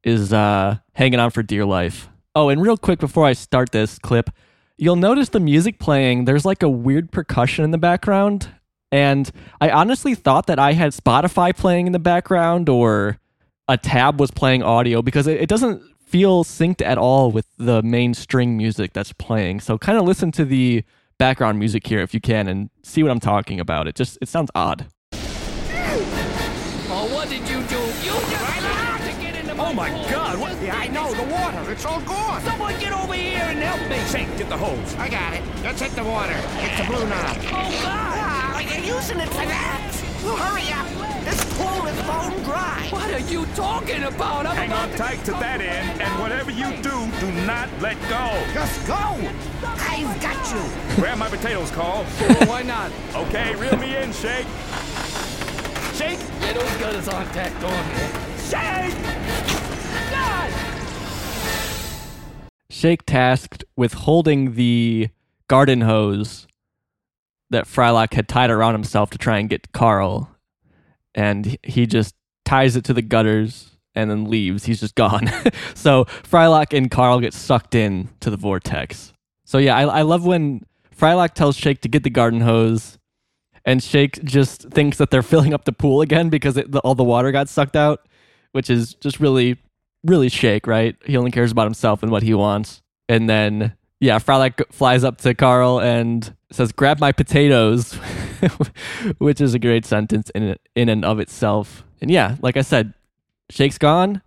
[0.05, 2.09] is uh, hanging on for dear life.
[2.35, 4.31] Oh, and real quick before I start this clip,
[4.77, 6.25] you'll notice the music playing.
[6.25, 8.49] There's like a weird percussion in the background,
[8.93, 13.19] and I honestly thought that I had Spotify playing in the background or
[13.69, 17.83] a tab was playing audio because it, it doesn't feel synced at all with the
[17.83, 19.61] main string music that's playing.
[19.61, 20.83] So kind of listen to the
[21.19, 23.87] background music here if you can and see what I'm talking about.
[23.87, 24.87] It just it sounds odd.
[26.93, 27.79] Oh, what did you do?
[28.03, 30.11] You just tried to get into my Oh my pool.
[30.11, 30.61] god, what?
[30.63, 32.43] Yeah, I know, the water, it's all gone.
[32.43, 33.99] Someone get over here and help me.
[34.11, 34.95] Shake, get the hose.
[34.97, 35.43] I got it.
[35.63, 36.35] Let's hit the water.
[36.35, 37.37] It's the blue knob.
[37.39, 37.85] Oh, God.
[37.87, 39.95] Ah, you're using it for that.
[40.23, 41.25] Hurry up.
[41.25, 42.89] This pool is bone dry.
[42.91, 44.47] What are you talking about?
[44.47, 47.69] I'm Hang about on to tight to that end, and whatever you do, do not
[47.81, 48.27] let go.
[48.53, 48.95] Just go.
[49.65, 50.97] I've got you.
[50.97, 52.05] Grab my potatoes, Carl.
[52.21, 52.91] Well, why not?
[53.15, 54.47] Okay, reel me in, Shake.
[55.95, 56.19] Shake!
[56.41, 58.13] Yeah, those gutters aren't tacked on yet.
[58.49, 58.95] Shake!
[60.11, 60.53] God!
[62.71, 65.09] Shake tasked with holding the
[65.49, 66.47] garden hose
[67.51, 70.31] that Frylock had tied around himself to try and get Carl,
[71.15, 74.65] and he just ties it to the gutters and then leaves.
[74.65, 75.29] He's just gone.
[75.75, 79.13] so Frylock and Carl get sucked in to the vortex.
[79.45, 80.65] So yeah, I, I love when
[80.97, 82.99] Frylock tells Shake to get the garden hose,
[83.65, 86.95] and Shake just thinks that they're filling up the pool again because it, the, all
[86.95, 88.07] the water got sucked out,
[88.53, 89.57] which is just really,
[90.05, 90.97] really Shake, right?
[91.05, 92.83] He only cares about himself and what he wants.
[93.09, 97.93] And then, yeah, Frylock flies up to Carl and says, "Grab my potatoes,"
[99.19, 101.85] which is a great sentence in in and of itself.
[102.01, 102.95] And yeah, like I said,
[103.51, 104.23] Shake's gone,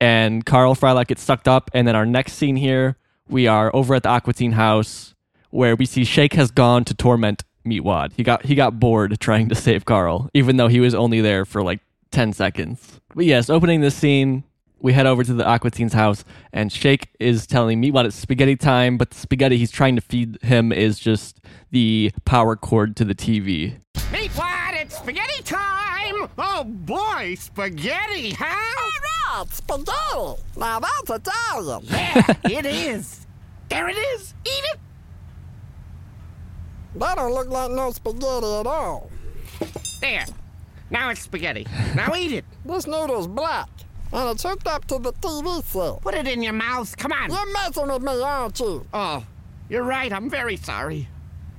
[0.00, 1.70] and Carl Frylock gets sucked up.
[1.72, 2.96] And then our next scene here,
[3.28, 5.14] we are over at the Aqua Teen house
[5.50, 8.12] where we see Shake has gone to torment Meatwad.
[8.16, 11.44] He got he got bored trying to save Carl, even though he was only there
[11.44, 11.80] for like
[12.10, 13.00] ten seconds.
[13.14, 14.42] But yes, opening this scene,
[14.82, 18.56] we head over to the Aqua Teen's house, and Shake is telling Meatwad it's spaghetti
[18.56, 21.40] time, but the spaghetti he's trying to feed him is just
[21.70, 23.76] the power cord to the TV.
[24.12, 24.74] Meat what?
[24.74, 26.28] It's spaghetti time.
[26.36, 28.44] Oh boy, spaghetti, huh?
[28.44, 30.42] Right, spaghetti.
[30.56, 31.82] Now that's Italian.
[31.84, 33.26] Yeah, it is.
[33.68, 34.34] There it is.
[34.44, 34.80] Eat it.
[36.96, 39.10] That don't look like no spaghetti at all.
[40.00, 40.26] There.
[40.90, 41.66] Now it's spaghetti.
[41.94, 42.44] Now eat it.
[42.64, 43.68] This noodle's black,
[44.12, 46.00] and it's hooked up to the TV set.
[46.02, 46.96] Put it in your mouth.
[46.96, 47.30] Come on.
[47.30, 48.86] You're messing with me, aren't you?
[48.92, 49.24] Oh,
[49.68, 50.12] you're right.
[50.12, 51.08] I'm very sorry.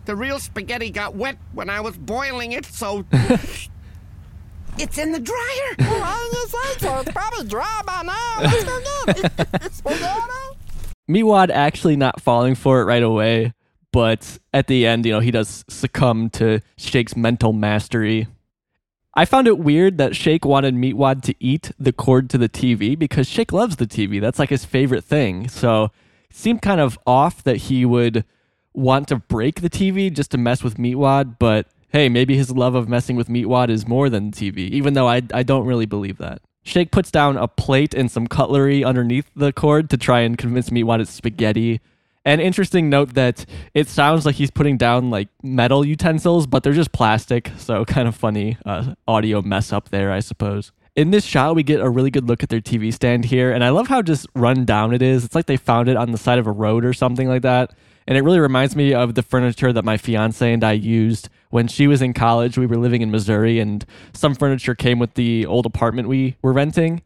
[0.05, 3.05] The real spaghetti got wet when I was boiling it, so.
[4.77, 5.75] it's in the dryer.
[5.79, 6.99] Well, I didn't say so.
[6.99, 8.41] It's probably dry by now.
[8.41, 9.73] Let's go get it.
[9.73, 10.57] spaghetti?
[11.09, 13.53] Meatwad actually not falling for it right away,
[13.91, 18.27] but at the end, you know, he does succumb to Shake's mental mastery.
[19.15, 22.97] I found it weird that Shake wanted Meatwad to eat the cord to the TV
[22.97, 24.19] because Shake loves the TV.
[24.19, 25.47] That's like his favorite thing.
[25.49, 25.85] So
[26.29, 28.25] it seemed kind of off that he would
[28.73, 32.73] want to break the TV just to mess with Meatwad, but hey, maybe his love
[32.73, 36.17] of messing with Meatwad is more than TV, even though I, I don't really believe
[36.17, 36.41] that.
[36.63, 40.71] Shake puts down a plate and some cutlery underneath the cord to try and convince
[40.71, 41.81] Meatwad it's spaghetti.
[42.25, 46.73] An interesting note that it sounds like he's putting down like metal utensils, but they're
[46.73, 50.71] just plastic, so kind of funny uh, audio mess up there, I suppose.
[50.95, 53.63] In this shot, we get a really good look at their TV stand here, and
[53.63, 55.25] I love how just run down it is.
[55.25, 57.73] It's like they found it on the side of a road or something like that.
[58.07, 61.67] And it really reminds me of the furniture that my fiance and I used when
[61.67, 62.57] she was in college.
[62.57, 66.53] We were living in Missouri, and some furniture came with the old apartment we were
[66.53, 67.01] renting.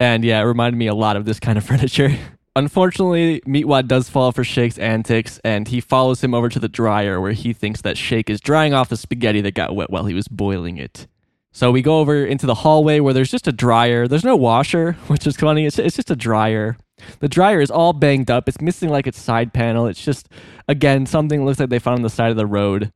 [0.00, 2.16] And yeah, it reminded me a lot of this kind of furniture.
[2.56, 7.20] Unfortunately, Meatwad does fall for Shake's antics, and he follows him over to the dryer
[7.20, 10.14] where he thinks that Shake is drying off the spaghetti that got wet while he
[10.14, 11.08] was boiling it.
[11.50, 14.06] So we go over into the hallway where there's just a dryer.
[14.06, 15.66] There's no washer, which is funny.
[15.66, 16.76] It's, it's just a dryer.
[17.18, 18.48] The dryer is all banged up.
[18.48, 19.88] It's missing like its side panel.
[19.88, 20.28] It's just,
[20.68, 22.92] again, something looks like they found on the side of the road.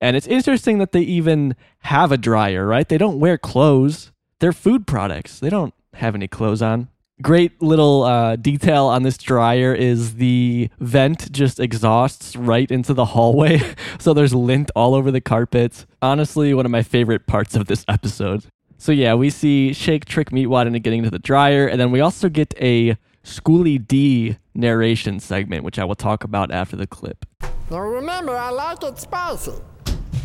[0.00, 2.88] And it's interesting that they even have a dryer, right?
[2.88, 4.12] They don't wear clothes.
[4.40, 5.38] They're food products.
[5.38, 6.88] They don't have any clothes on.
[7.22, 13.06] Great little uh, detail on this dryer is the vent just exhausts right into the
[13.06, 13.60] hallway.
[13.98, 15.86] so there's lint all over the carpet.
[16.02, 18.44] Honestly, one of my favorite parts of this episode.
[18.76, 22.00] So yeah, we see Shake trick Meatwad into getting into the dryer, and then we
[22.00, 27.24] also get a Schooly D narration segment, which I will talk about after the clip.
[27.70, 29.52] Now remember, I like it spicy.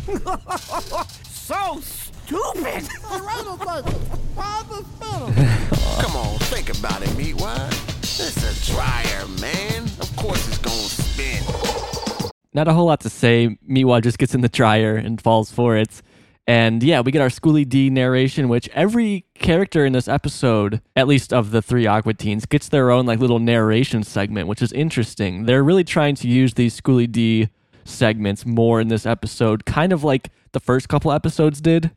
[1.42, 1.80] So
[2.26, 2.64] stupid.
[2.64, 3.92] Wait a second.
[4.34, 6.02] Why the spinner?
[6.02, 7.72] Come on, think about it, Meatwad.
[8.02, 9.84] It's a dryer, man.
[10.00, 12.32] Of course it's gonna spin.
[12.54, 13.56] Not a whole lot to say.
[13.68, 16.02] Meatwad just gets in the dryer and falls for it.
[16.46, 21.06] And yeah, we get our Schooly D narration, which every character in this episode, at
[21.06, 24.72] least of the three Aqua Teens, gets their own like little narration segment, which is
[24.72, 25.44] interesting.
[25.46, 27.48] They're really trying to use these Schooly D
[27.84, 31.92] segments more in this episode, kind of like the first couple episodes did.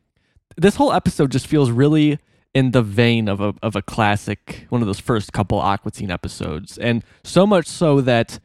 [0.56, 2.18] This whole episode just feels really
[2.54, 6.10] in the vein of a of a classic, one of those first couple Aqua Teen
[6.10, 8.38] episodes, and so much so that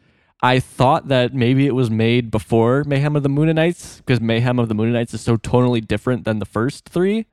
[0.44, 4.70] I thought that maybe it was made before Mayhem of the Mooninites because Mayhem of
[4.70, 7.28] the Mooninites is so totally different than the first three.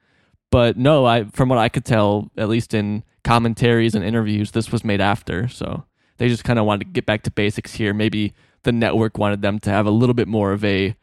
[0.51, 4.71] But no, I from what I could tell, at least in commentaries and interviews, this
[4.71, 5.49] was made after.
[5.49, 5.85] So
[6.19, 7.95] they just kind of wanted to get back to basics here.
[7.95, 10.95] Maybe the network wanted them to have a little bit more of a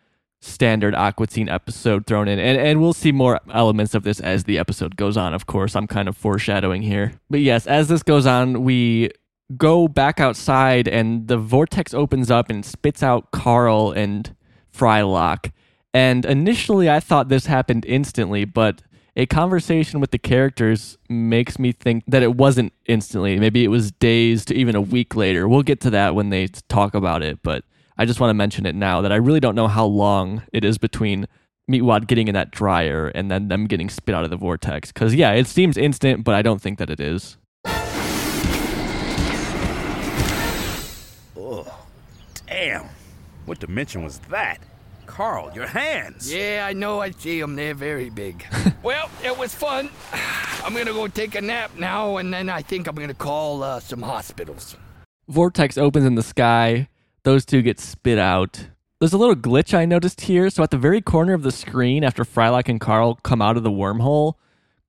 [0.46, 2.40] standard Aqua episode thrown in.
[2.40, 5.76] And and we'll see more elements of this as the episode goes on, of course.
[5.76, 7.20] I'm kind of foreshadowing here.
[7.30, 9.10] But yes, as this goes on, we
[9.58, 14.36] go back outside and the vortex opens up and spits out Carl and
[14.76, 15.52] Frylock.
[15.94, 18.82] And initially I thought this happened instantly, but
[19.16, 23.40] a conversation with the characters makes me think that it wasn't instantly.
[23.40, 25.48] Maybe it was days to even a week later.
[25.48, 27.64] We'll get to that when they talk about it, but
[27.98, 30.66] I just want to mention it now that I really don't know how long it
[30.66, 31.28] is between
[31.72, 34.92] Meatwad getting in that dryer and then them getting spit out of the vortex.
[34.92, 37.38] Because, yeah, it seems instant, but I don't think that it is.
[41.38, 41.86] Oh,
[42.46, 42.90] damn.
[43.46, 44.60] What dimension was that?
[45.06, 46.34] Carl, your hands.
[46.34, 47.00] Yeah, I know.
[47.00, 47.56] I see them.
[47.56, 48.46] They're very big.
[48.84, 49.90] well, it was fun.
[50.64, 53.80] I'm gonna go take a nap now, and then I think I'm gonna call uh,
[53.80, 54.76] some hospitals.
[55.28, 56.90] Vortex opens in the sky.
[57.26, 58.68] Those two get spit out.
[59.00, 60.48] There's a little glitch I noticed here.
[60.52, 63.64] So at the very corner of the screen, after Frylock and Carl come out of
[63.64, 64.36] the wormhole,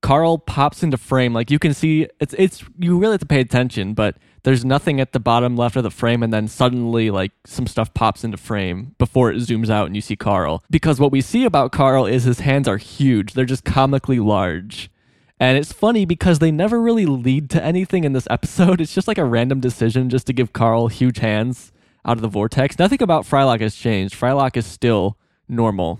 [0.03, 1.33] Carl pops into frame.
[1.33, 5.01] Like you can see, it's it's you really have to pay attention, but there's nothing
[5.01, 8.37] at the bottom left of the frame, and then suddenly like some stuff pops into
[8.37, 10.63] frame before it zooms out and you see Carl.
[10.69, 13.33] Because what we see about Carl is his hands are huge.
[13.33, 14.91] They're just comically large.
[15.39, 18.79] And it's funny because they never really lead to anything in this episode.
[18.79, 21.71] It's just like a random decision just to give Carl huge hands
[22.07, 22.79] out of the vortex.
[22.79, 24.15] Nothing about Frylock has changed.
[24.15, 25.17] Frylock is still
[25.47, 25.99] normal.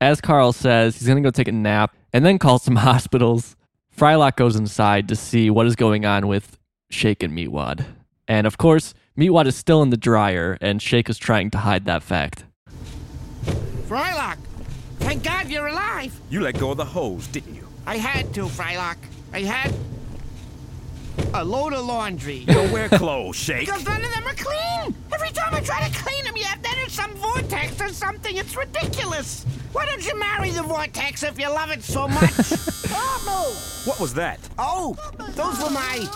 [0.00, 3.54] As Carl says, he's going to go take a nap and then call some hospitals.
[3.96, 6.58] Frylock goes inside to see what is going on with
[6.90, 7.84] Shake and Meatwad.
[8.26, 11.84] And of course, Meatwad is still in the dryer, and Shake is trying to hide
[11.84, 12.44] that fact.
[13.86, 14.38] Frylock,
[15.00, 16.18] thank God you're alive.
[16.30, 17.68] You let go of the hose, didn't you?
[17.86, 18.96] I had to, Frylock.
[19.34, 19.74] I had
[21.34, 22.36] a load of laundry.
[22.38, 23.66] You don't wear clothes, Shake.
[23.66, 24.94] Because none of them are clean.
[25.12, 28.36] Every time I try to clean them, you have then it's some vortex or something.
[28.36, 29.44] It's ridiculous.
[29.72, 32.32] Why don't you marry the vortex if you love it so much?
[33.84, 34.38] What was that?
[34.58, 34.96] oh,
[35.30, 36.06] those were my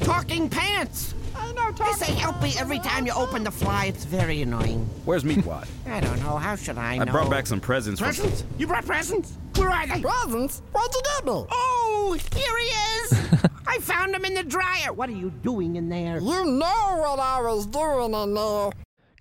[0.00, 1.14] talking pants.
[1.34, 3.86] I know, talking They say help me every time you open the fly.
[3.86, 4.88] It's very annoying.
[5.04, 5.66] Where's Meatwad?
[5.88, 6.36] I don't know.
[6.36, 7.02] How should I know?
[7.02, 7.98] I brought back some presents.
[8.00, 8.44] from- presents.
[8.58, 9.32] You brought presents?
[9.56, 10.00] Where are they?
[10.00, 10.62] Presents?
[10.72, 11.46] What'd you get me?
[11.50, 13.40] Oh, here he is.
[13.66, 14.92] I found him in the dryer.
[14.92, 16.18] What are you doing in there?
[16.18, 18.70] You know what I was doing in there.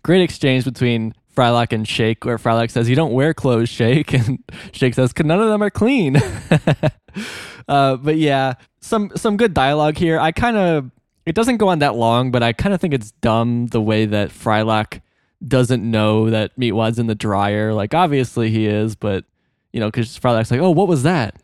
[0.04, 4.14] Great exchange between Frylock and Shake, where Frylock says, You don't wear clothes, Shake.
[4.14, 4.40] And
[4.72, 6.18] Shake says, "'Cause None of them are clean.
[7.68, 10.20] uh, but yeah, some some good dialogue here.
[10.20, 10.92] I kind of,
[11.26, 14.06] it doesn't go on that long, but I kind of think it's dumb the way
[14.06, 15.02] that Frylock
[15.46, 17.74] doesn't know that Meatwad's in the dryer.
[17.74, 19.24] Like, obviously he is, but,
[19.72, 21.36] you know, because Frylock's like, Oh, what was that?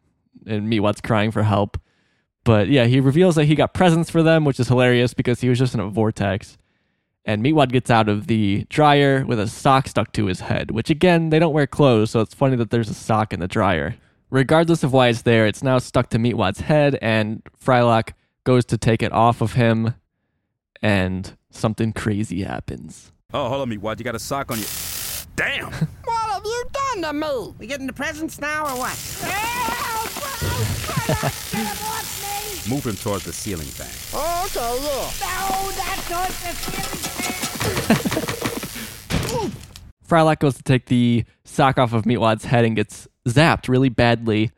[0.47, 1.77] and Meatwad's crying for help.
[2.45, 5.49] But yeah, he reveals that he got presents for them, which is hilarious because he
[5.49, 6.57] was just in a vortex.
[7.25, 10.91] And Meatwad gets out of the dryer with a sock stuck to his head, which
[10.91, 13.95] again, they don't wear clothes, so it's funny that there's a sock in the dryer.
[14.29, 18.11] Regardless of why it's there, it's now stuck to Meatwad's head, and Frylock
[18.43, 19.95] goes to take it off of him,
[20.83, 23.11] and something crazy happens.
[23.33, 23.97] Oh, hold on, Meatwad.
[23.97, 24.65] You got a sock on you.
[25.35, 25.71] Damn!
[26.05, 27.55] What have you done to me?
[27.57, 28.95] We getting the presents now or what?
[29.21, 30.11] Help!
[31.51, 32.04] Get him off
[32.69, 33.87] Move him towards the ceiling fan.
[34.13, 35.11] Oh, Okay, yeah.
[35.21, 36.97] No, that's not the ceiling
[38.05, 39.51] fan.
[40.07, 44.51] Frylock goes to take the sock off of Meatwad's head and gets zapped really badly.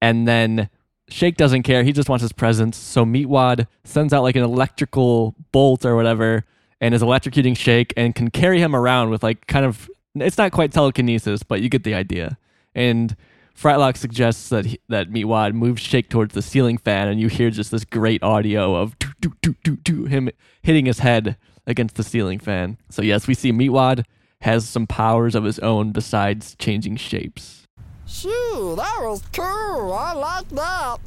[0.00, 0.68] And then
[1.08, 1.82] Shake doesn't care.
[1.82, 2.78] He just wants his presents.
[2.78, 6.44] So Meatwad sends out like an electrical bolt or whatever
[6.80, 10.52] and is electrocuting Shake and can carry him around with like kind of, it's not
[10.52, 12.38] quite telekinesis, but you get the idea.
[12.74, 13.14] And
[13.56, 17.50] Frylock suggests that he, that Meatwad moves Shake towards the ceiling fan, and you hear
[17.50, 20.28] just this great audio of doo, doo, doo, doo, doo, him
[20.62, 21.36] hitting his head
[21.66, 22.76] against the ceiling fan.
[22.90, 24.04] So yes, we see Meatwad
[24.42, 27.66] has some powers of his own besides changing shapes.
[28.06, 29.92] Shoo, that was cool.
[29.92, 30.98] I like that.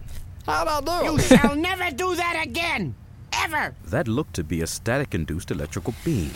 [0.46, 1.12] How'd I do?
[1.12, 2.96] You shall never do that again!
[3.32, 3.76] Ever!
[3.86, 6.32] That looked to be a static induced electrical beam.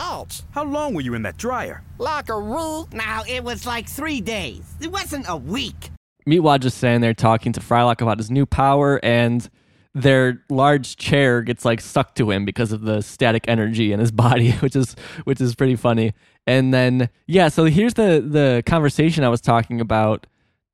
[0.00, 0.42] Ouch.
[0.52, 1.82] How long were you in that dryer?
[1.98, 2.92] Like a week.
[2.92, 4.62] Now, it was like three days.
[4.80, 5.90] It wasn't a week.
[6.24, 9.50] Meatwad just standing there talking to Frylock about his new power, and
[9.94, 14.12] their large chair gets like stuck to him because of the static energy in his
[14.24, 14.94] body, which is
[15.24, 16.14] which is pretty funny.
[16.46, 20.28] And then yeah, so here's the the conversation I was talking about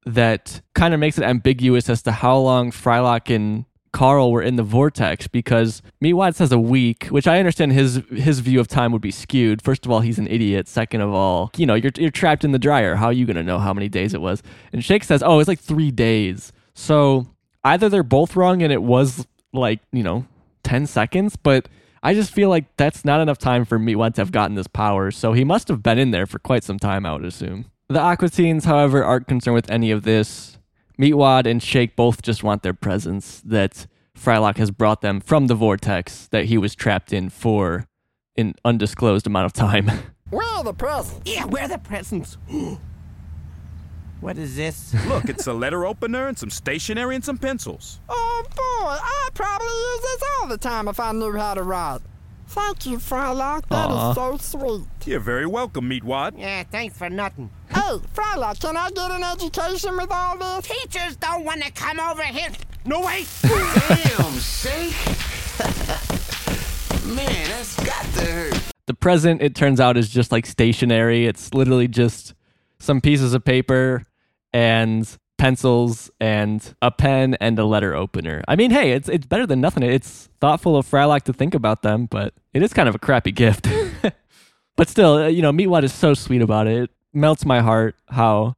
[0.04, 3.64] that kind of makes it ambiguous as to how long Frylock and
[3.94, 8.40] Carl were in the vortex because Meatwad says a week, which I understand his his
[8.40, 9.62] view of time would be skewed.
[9.62, 10.66] First of all, he's an idiot.
[10.66, 12.96] Second of all, you know, you're you're trapped in the dryer.
[12.96, 14.42] How are you gonna know how many days it was?
[14.72, 16.52] And Shake says, oh, it's like three days.
[16.74, 17.28] So
[17.62, 20.26] either they're both wrong and it was like you know
[20.64, 21.68] ten seconds, but
[22.02, 25.12] I just feel like that's not enough time for Meatwad to have gotten this power.
[25.12, 27.66] So he must have been in there for quite some time, I would assume.
[27.88, 30.58] The Aqua Teens, however, aren't concerned with any of this.
[30.98, 33.86] Meatwad and Shake both just want their presents that
[34.16, 37.86] Frylock has brought them from the vortex that he was trapped in for
[38.36, 39.90] an undisclosed amount of time.
[40.30, 41.30] Where are the presents?
[41.30, 42.38] Yeah, where are the presents?
[44.20, 44.94] what is this?
[45.06, 48.00] Look, it's a letter opener and some stationery and some pencils.
[48.08, 52.00] Oh boy, I'd probably use this all the time if I knew how to write.
[52.48, 53.68] Thank you, Frylock.
[53.68, 54.14] That is Aw.
[54.14, 54.86] so sweet.
[55.06, 56.38] You're very welcome, Meatwad.
[56.38, 57.50] Yeah, thanks for nothing.
[57.84, 60.66] Hey, Frylock, can I get an education with all this?
[60.66, 62.48] Teachers don't want to come over here.
[62.86, 63.28] No, wait!
[63.42, 64.94] Damn, Shake.
[67.04, 68.62] Man, that's got to hurt.
[68.86, 71.26] the present, it turns out, is just like stationery.
[71.26, 72.32] It's literally just
[72.78, 74.06] some pieces of paper
[74.54, 75.06] and
[75.36, 78.42] pencils and a pen and a letter opener.
[78.48, 79.82] I mean, hey, it's it's better than nothing.
[79.82, 83.30] It's thoughtful of Frylock to think about them, but it is kind of a crappy
[83.30, 83.68] gift.
[84.76, 86.88] but still, you know, Meatwad is so sweet about it.
[87.14, 88.56] Melts my heart how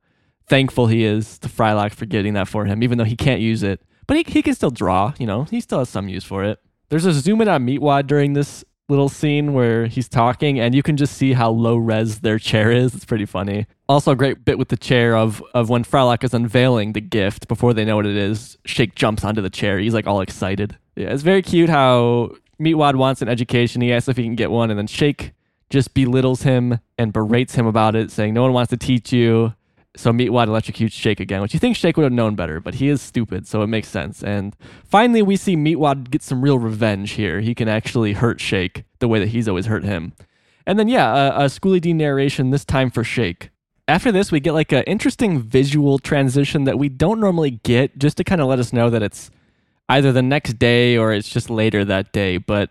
[0.49, 3.63] thankful he is to Frylock for getting that for him, even though he can't use
[3.63, 3.83] it.
[4.07, 6.61] But he, he can still draw, you know, he still has some use for it.
[6.89, 10.83] There's a zoom in on Meatwad during this little scene where he's talking, and you
[10.83, 12.95] can just see how low res their chair is.
[12.95, 13.67] It's pretty funny.
[13.89, 17.49] Also, a great bit with the chair of of when Frylock is unveiling the gift
[17.49, 18.57] before they know what it is.
[18.65, 19.79] Shake jumps onto the chair.
[19.79, 20.77] He's like all excited.
[20.95, 23.83] Yeah, it's very cute how Meatwad wants an education.
[23.83, 25.33] He asks if he can get one, and then Shake
[25.71, 29.55] just belittles him and berates him about it, saying no one wants to teach you.
[29.97, 32.89] So Meatwad electrocutes Shake again, which you think Shake would have known better, but he
[32.89, 34.23] is stupid, so it makes sense.
[34.23, 34.55] And
[34.85, 37.41] finally, we see Meatwad get some real revenge here.
[37.41, 40.13] He can actually hurt Shake the way that he's always hurt him.
[40.67, 43.51] And then, yeah, a, a Schooly D narration, this time for Shake.
[43.89, 48.19] After this, we get like an interesting visual transition that we don't normally get, just
[48.19, 49.31] to kind of let us know that it's
[49.89, 52.37] either the next day or it's just later that day.
[52.37, 52.71] But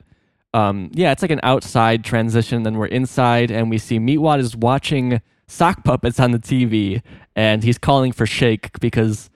[0.56, 2.64] um, yeah, it's like an outside transition.
[2.64, 7.02] Then we're inside, and we see Meatwad is watching sock puppets on the TV,
[7.36, 9.30] and he's calling for Shake because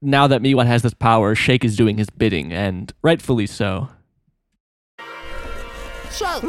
[0.00, 3.88] now that Meatwad has this power, Shake is doing his bidding, and rightfully so.
[6.12, 6.42] Shake,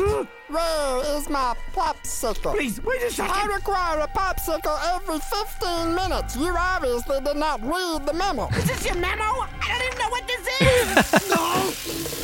[0.50, 2.54] where is my popsicle?
[2.54, 3.34] Please, wait a I second.
[3.34, 6.36] I require a popsicle every 15 minutes.
[6.36, 8.50] You obviously did not read the memo.
[8.50, 9.24] Is this your memo?
[9.24, 11.30] I don't even know what this is.
[11.30, 11.72] no!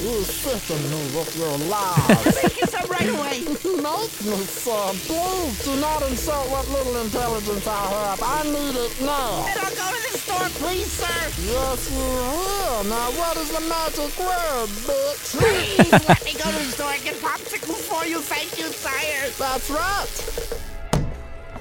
[0.04, 2.44] You sicken me with your lies.
[2.44, 3.44] Make it so right away.
[3.80, 4.92] Make me so.
[5.08, 8.20] Please do not insult what little intelligence I have.
[8.22, 9.44] I need it now.
[9.46, 11.20] Then I'll go to the store, please, sir.
[11.48, 12.84] Yes, you will.
[12.92, 15.38] Now, what is the magic word, bitch?
[15.40, 18.20] Please let me go to the store and get popsicles for you.
[18.20, 19.30] Thank you, sire.
[19.40, 20.60] That's right.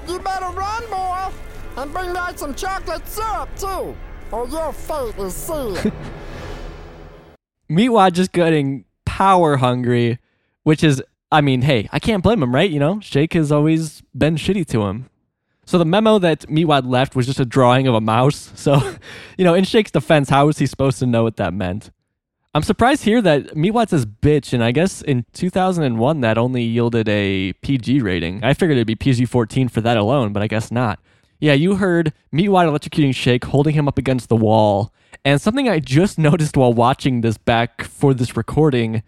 [0.09, 1.31] You better run, boy.
[1.77, 3.95] And bring back some chocolate syrup, too.
[4.31, 5.77] or your fate is sealed.
[7.69, 10.19] Meatwad just getting power hungry,
[10.63, 11.01] which is,
[11.31, 12.69] I mean, hey, I can't blame him, right?
[12.69, 15.09] You know, Shake has always been shitty to him.
[15.65, 18.51] So the memo that Meatwad left was just a drawing of a mouse.
[18.55, 18.95] So,
[19.37, 21.91] you know, in Shake's defense, how was he supposed to know what that meant?
[22.55, 27.07] I'm surprised here that Meatwad says bitch, and I guess in 2001 that only yielded
[27.07, 28.43] a PG rating.
[28.43, 30.99] I figured it'd be PG 14 for that alone, but I guess not.
[31.39, 34.91] Yeah, you heard Meatwad electrocuting Shake, holding him up against the wall.
[35.23, 39.03] And something I just noticed while watching this back for this recording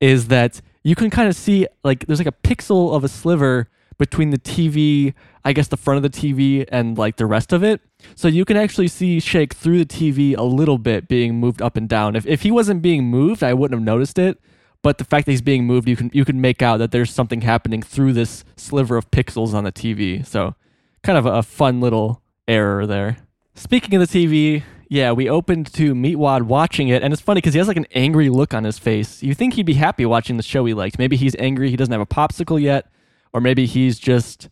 [0.00, 3.68] is that you can kind of see like there's like a pixel of a sliver
[3.98, 5.12] between the TV,
[5.44, 7.82] I guess the front of the TV and like the rest of it.
[8.14, 11.76] So you can actually see Shake through the TV a little bit being moved up
[11.76, 12.16] and down.
[12.16, 14.40] If if he wasn't being moved, I wouldn't have noticed it.
[14.82, 17.12] But the fact that he's being moved, you can you can make out that there's
[17.12, 20.26] something happening through this sliver of pixels on the TV.
[20.26, 20.54] So
[21.02, 23.18] kind of a fun little error there.
[23.54, 27.54] Speaking of the TV, yeah, we opened to Meatwad watching it, and it's funny because
[27.54, 29.22] he has like an angry look on his face.
[29.22, 30.98] You think he'd be happy watching the show he liked.
[30.98, 32.90] Maybe he's angry he doesn't have a popsicle yet,
[33.32, 34.48] or maybe he's just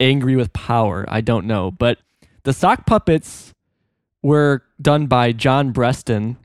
[0.00, 1.04] angry with power.
[1.06, 1.70] I don't know.
[1.70, 1.98] But
[2.42, 3.54] the sock puppets
[4.24, 6.36] were done by John Breston,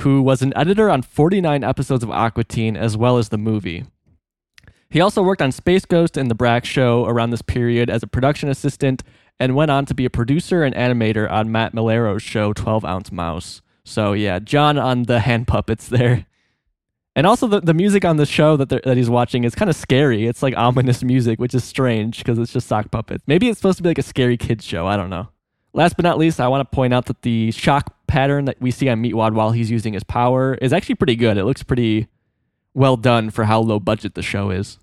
[0.00, 3.84] who was an editor on 49 episodes of Aqua Teen as well as the movie.
[4.90, 8.06] He also worked on Space Ghost and The Brak Show around this period as a
[8.06, 9.02] production assistant
[9.38, 13.12] and went on to be a producer and animator on Matt Maiello's show 12 Ounce
[13.12, 13.62] Mouse.
[13.84, 16.26] So, yeah, John on the hand puppets there.
[17.16, 19.76] And also, the, the music on the show that, that he's watching is kind of
[19.76, 20.26] scary.
[20.26, 23.22] It's like ominous music, which is strange because it's just sock puppets.
[23.26, 24.86] Maybe it's supposed to be like a scary kids show.
[24.86, 25.28] I don't know.
[25.74, 28.70] Last but not least, I want to point out that the shock pattern that we
[28.70, 31.36] see on Meatwad while he's using his power is actually pretty good.
[31.36, 32.08] It looks pretty
[32.74, 34.78] well done for how low budget the show is.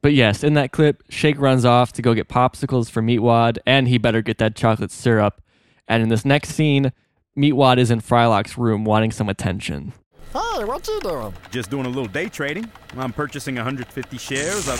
[0.00, 3.88] But yes, in that clip, Shake runs off to go get popsicles for Meatwad, and
[3.88, 5.42] he better get that chocolate syrup.
[5.88, 6.92] And in this next scene,
[7.36, 9.92] Meatwad is in Frylock's room wanting some attention.
[10.32, 11.34] Hey, what you doing?
[11.50, 12.70] Just doing a little day trading.
[12.96, 14.78] I'm purchasing 150 shares of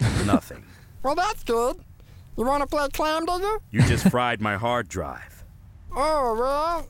[0.26, 0.64] nothing.
[1.02, 1.78] Well, that's good.
[2.36, 3.58] You want to play clam digger?
[3.70, 5.44] You just fried my hard drive.
[5.94, 6.88] Oh, well.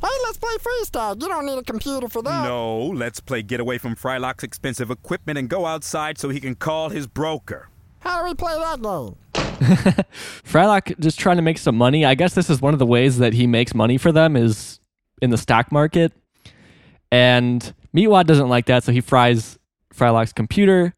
[0.00, 1.20] Hey, let's play freestyle.
[1.20, 2.44] You don't need a computer for that.
[2.44, 6.54] No, let's play get away from Frylock's expensive equipment and go outside so he can
[6.54, 7.68] call his broker.
[8.00, 9.16] How do we play that game?
[10.44, 12.04] Frylock just trying to make some money.
[12.04, 14.80] I guess this is one of the ways that he makes money for them is
[15.22, 16.12] in the stock market.
[17.10, 19.58] And Meatwad doesn't like that, so he fries
[19.94, 20.94] Frylock's computer.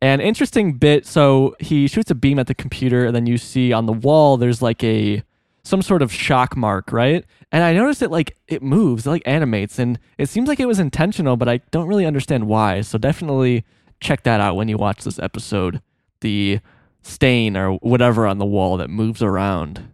[0.00, 3.72] An interesting bit, so he shoots a beam at the computer, and then you see
[3.72, 5.22] on the wall there's like a
[5.64, 7.24] some sort of shock mark, right?
[7.52, 10.66] And I noticed it like it moves, it like animates, and it seems like it
[10.66, 12.80] was intentional, but I don't really understand why.
[12.80, 13.64] So definitely
[14.00, 15.80] check that out when you watch this episode.
[16.20, 16.60] The
[17.02, 19.88] stain or whatever on the wall that moves around.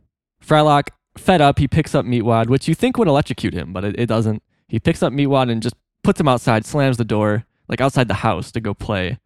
[0.45, 3.99] Frylock, fed up, he picks up Meatwad, which you think would electrocute him, but it,
[3.99, 4.43] it doesn't.
[4.69, 8.15] He picks up Meatwad and just puts him outside, slams the door, like outside the
[8.15, 9.19] house to go play.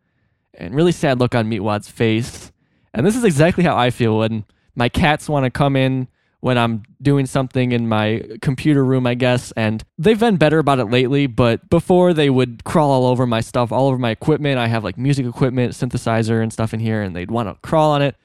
[0.55, 2.53] And really sad look on Meatwad's face.
[2.95, 6.09] And this is exactly how I feel when my cats want to come in
[6.43, 9.53] when I'm doing something in my computer room, I guess.
[9.53, 13.41] And they've been better about it lately, but before they would crawl all over my
[13.41, 14.59] stuff, all over my equipment.
[14.59, 17.93] I have like music equipment, synthesizer, and stuff in here, and they'd want to crawl
[17.93, 18.17] on it.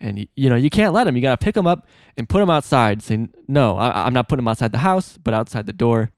[0.00, 1.16] And you know, you can't let them.
[1.16, 3.02] You got to pick them up and put them outside.
[3.02, 6.10] Say, no, I- am not putting them outside the house, but outside the door.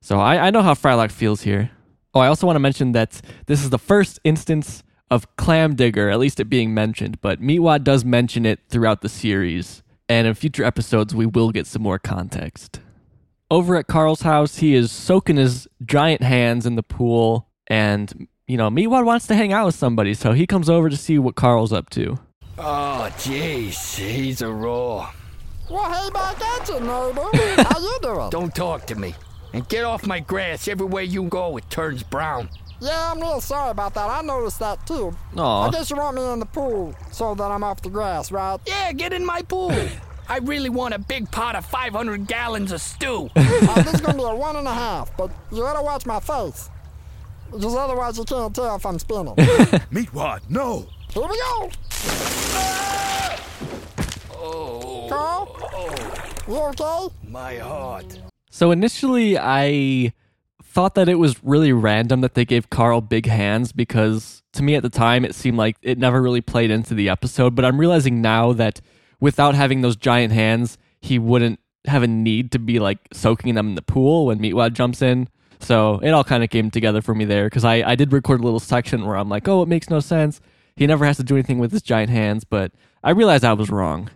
[0.00, 1.70] So I, I know how Frylock feels here.
[2.14, 6.10] Oh, I also want to mention that this is the first instance of Clam Digger,
[6.10, 10.34] at least it being mentioned, but Meatwad does mention it throughout the series and in
[10.34, 12.80] future episodes, we will get some more context.
[13.48, 18.56] Over at Carl's house, he is soaking his giant hands in the pool, and, you
[18.56, 21.36] know, Meatwad wants to hang out with somebody, so he comes over to see what
[21.36, 22.18] Carl's up to.
[22.58, 25.12] Oh, jeez, he's a raw.
[25.70, 27.62] Well, hey back at you, neighbor.
[27.62, 28.30] How you doing?
[28.30, 29.14] Don't talk to me.
[29.52, 30.66] And get off my grass.
[30.66, 32.48] Everywhere you go, it turns brown.
[32.80, 34.08] Yeah, I'm real sorry about that.
[34.08, 35.14] I noticed that too.
[35.36, 35.68] Aw.
[35.68, 38.58] I guess you want me in the pool so that I'm off the grass, right?
[38.66, 39.74] Yeah, get in my pool.
[40.28, 43.28] I really want a big pot of 500 gallons of stew.
[43.36, 46.20] uh, this is gonna be a one and a half, but you gotta watch my
[46.20, 46.70] face.
[47.50, 49.34] Because otherwise you can't tell if I'm spinning.
[49.90, 50.86] Meatwad, no!
[51.12, 51.70] Here we go!
[54.32, 56.30] Oh, Carl?
[56.46, 57.14] You okay?
[57.28, 58.20] my heart.
[58.50, 60.12] So initially, I
[60.70, 64.76] thought that it was really random that they gave Carl big hands because to me
[64.76, 67.56] at the time it seemed like it never really played into the episode.
[67.56, 68.80] But I'm realizing now that
[69.18, 73.70] without having those giant hands, he wouldn't have a need to be like soaking them
[73.70, 75.28] in the pool when Meatwad jumps in.
[75.58, 78.40] So it all kind of came together for me there because I, I did record
[78.40, 80.40] a little section where I'm like, oh, it makes no sense.
[80.76, 83.70] He never has to do anything with his giant hands, but I realized I was
[83.70, 84.08] wrong.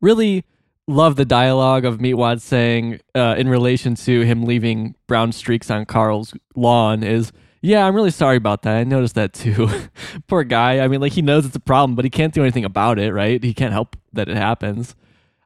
[0.00, 0.44] Really,
[0.90, 5.86] love the dialogue of Meatwad saying uh, in relation to him leaving brown streaks on
[5.86, 7.32] Carl's lawn is,
[7.62, 8.76] yeah, I'm really sorry about that.
[8.76, 9.68] I noticed that too.
[10.26, 10.80] Poor guy.
[10.80, 13.12] I mean, like he knows it's a problem, but he can't do anything about it,
[13.12, 13.42] right?
[13.42, 14.94] He can't help that it happens.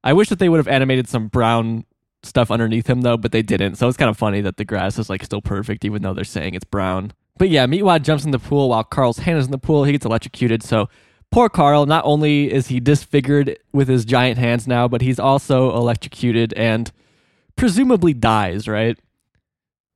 [0.03, 1.85] I wish that they would have animated some brown
[2.23, 3.77] stuff underneath him though, but they didn't.
[3.77, 6.25] So it's kind of funny that the grass is like still perfect, even though they're
[6.25, 7.13] saying it's brown.
[7.37, 9.85] But yeah, Meatwad jumps in the pool while Carl's hand is in the pool.
[9.85, 10.63] He gets electrocuted.
[10.63, 10.89] So
[11.35, 15.75] poor Carl, not only is he disfigured with his giant hands now, but he's also
[15.75, 16.93] electrocuted and
[17.57, 18.97] presumably dies, right?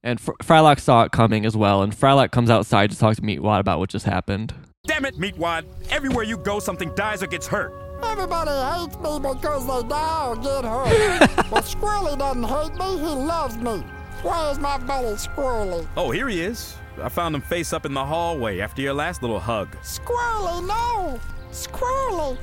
[0.03, 3.23] And Fr- Frylock saw it coming as well, and Frylock comes outside to talk to
[3.23, 4.53] Meatwad about what just happened.
[4.89, 5.65] Damn it, Meatwad.
[5.91, 7.73] Everywhere you go, something dies or gets hurt.
[8.03, 11.37] Everybody hates me because they die or get hurt.
[11.51, 13.85] but Squirrely doesn't hate me, he loves me.
[14.23, 15.87] Where's my buddy Squirrely?
[15.97, 16.75] Oh, here he is.
[17.01, 19.77] I found him face up in the hallway after your last little hug.
[19.83, 21.21] Squirrely, no!
[21.51, 22.39] Squirrely!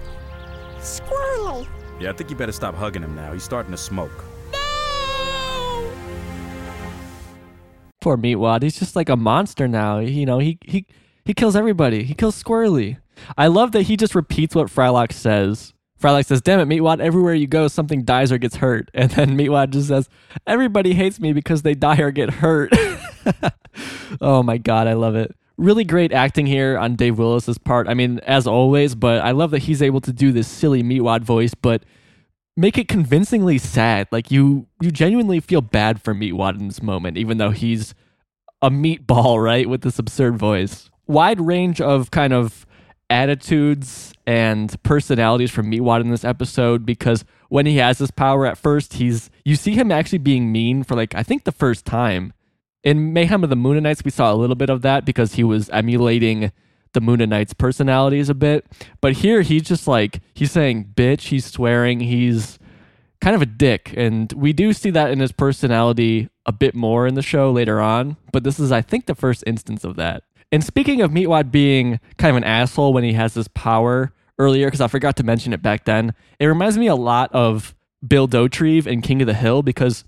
[0.80, 1.68] Squirrely!
[1.99, 3.32] Yeah, I think you better stop hugging him now.
[3.34, 4.24] He's starting to smoke.
[4.51, 5.91] No!
[8.01, 8.64] Poor Meatwad.
[8.64, 9.99] He's just like a monster now.
[9.99, 10.86] You know, he he
[11.24, 12.03] he kills everybody.
[12.03, 12.97] He kills Squirrely.
[13.38, 15.74] I love that he just repeats what Frylock says.
[16.01, 16.99] Frylock says, "Damn it, Meatwad!
[16.99, 20.10] Everywhere you go, something dies or gets hurt." And then Meatwad just says,
[20.45, 22.74] "Everybody hates me because they die or get hurt."
[24.21, 25.36] oh my god, I love it.
[25.57, 27.88] Really great acting here on Dave Willis's part.
[27.88, 31.21] I mean, as always, but I love that he's able to do this silly Meatwad
[31.21, 31.84] voice, but
[32.57, 34.07] make it convincingly sad.
[34.11, 37.93] Like you, you genuinely feel bad for Meatwad in this moment, even though he's
[38.61, 40.89] a meatball, right, with this absurd voice.
[41.07, 42.65] Wide range of kind of
[43.09, 48.57] attitudes and personalities from Meatwad in this episode because when he has this power at
[48.57, 52.34] first, he's you see him actually being mean for like I think the first time.
[52.86, 55.69] In Mayhem of the Mooninites, we saw a little bit of that because he was
[55.71, 56.51] emulating
[56.93, 58.65] the Mooninites personalities a bit.
[59.01, 62.59] But here he's just like he's saying bitch, he's swearing, he's
[63.21, 63.91] kind of a dick.
[63.97, 67.81] And we do see that in his personality a bit more in the show later
[67.81, 68.17] on.
[68.31, 70.23] But this is, I think, the first instance of that.
[70.51, 74.67] And speaking of Meatwad being kind of an asshole when he has this power earlier,
[74.67, 77.73] because I forgot to mention it back then, it reminds me a lot of
[78.07, 80.03] Bill Dauterive in King of the Hill because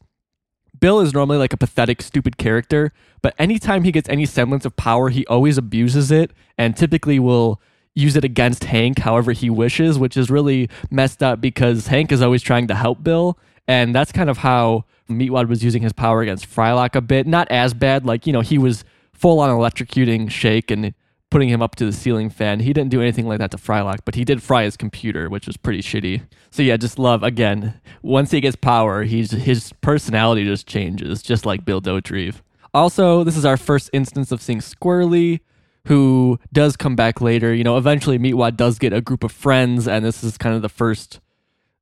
[0.80, 4.76] Bill is normally like a pathetic, stupid character, but anytime he gets any semblance of
[4.76, 7.62] power, he always abuses it and typically will
[7.96, 12.22] use it against Hank however he wishes, which is really messed up because Hank is
[12.22, 13.38] always trying to help Bill.
[13.68, 17.26] And that's kind of how Meatwad was using his power against Frylock a bit.
[17.26, 20.94] Not as bad, like, you know, he was full on electrocuting Shake and
[21.30, 22.62] putting him up to the ceiling fan.
[22.62, 25.48] He didn't do anything like that to Frylock, but he did fry his computer, which
[25.48, 26.24] was pretty shitty.
[26.52, 27.80] So yeah, just love again.
[28.02, 32.42] Once he gets power, he's his personality just changes, just like Bill Dauterive.
[32.74, 35.40] Also, this is our first instance of seeing Squirrely,
[35.88, 37.54] who does come back later.
[37.54, 40.62] You know, eventually Meatwad does get a group of friends, and this is kind of
[40.62, 41.20] the first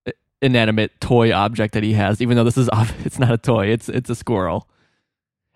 [0.08, 2.22] uh, inanimate toy object that he has.
[2.22, 2.70] Even though this is
[3.06, 4.68] it's not a toy, it's it's a squirrel.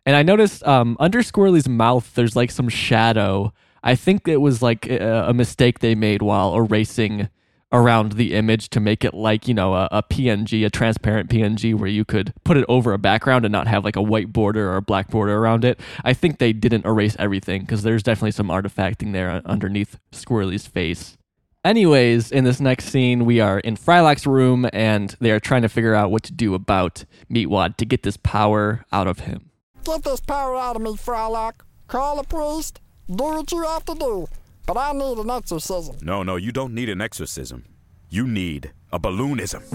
[0.05, 3.53] And I noticed um, under Squirrely's mouth, there's like some shadow.
[3.83, 7.29] I think it was like a, a mistake they made while erasing
[7.71, 11.75] around the image to make it like, you know, a, a, PNG, a transparent PNG
[11.75, 14.71] where you could put it over a background and not have like a white border
[14.71, 15.79] or a black border around it.
[16.03, 21.15] I think they didn't erase everything because there's definitely some artifacting there underneath Squirrely's face.
[21.63, 25.69] Anyways, in this next scene, we are in Frylock's room and they are trying to
[25.69, 29.51] figure out what to do about Meatwad to get this power out of him.
[29.83, 31.61] Get this power out of me, Frylock.
[31.87, 32.79] Call a priest.
[33.09, 34.27] Do what you have to do.
[34.67, 35.95] But I need an exorcism.
[36.03, 37.65] No, no, you don't need an exorcism.
[38.07, 39.63] You need a balloonism.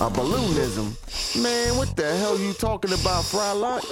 [0.00, 1.42] a balloonism?
[1.42, 3.82] Man, what the hell you talking about, Frylock?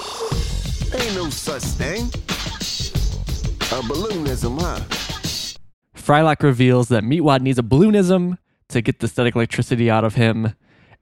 [0.95, 2.03] Ain't no such thing.
[3.73, 4.79] A balloonism, huh?
[5.97, 10.55] Frylock reveals that Meatwad needs a balloonism to get the static electricity out of him.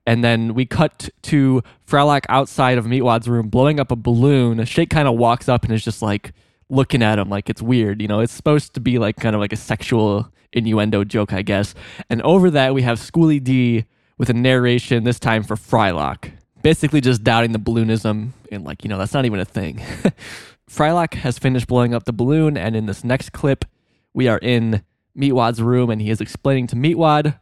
[0.08, 4.64] And then we cut to Frylock outside of Meatwad's room blowing up a balloon.
[4.64, 6.32] Shake kind of walks up and is just like
[6.70, 8.00] looking at him like it's weird.
[8.00, 11.42] You know, it's supposed to be like kind of like a sexual innuendo joke, I
[11.42, 11.74] guess.
[12.08, 13.84] And over that, we have Schooly D
[14.16, 16.30] with a narration, this time for Frylock.
[16.62, 19.76] Basically just doubting the balloonism and like, you know, that's not even a thing.
[20.70, 23.66] Frylock has finished blowing up the balloon, and in this next clip,
[24.14, 24.82] we are in
[25.14, 27.38] Meatwad's room and he is explaining to Meatwad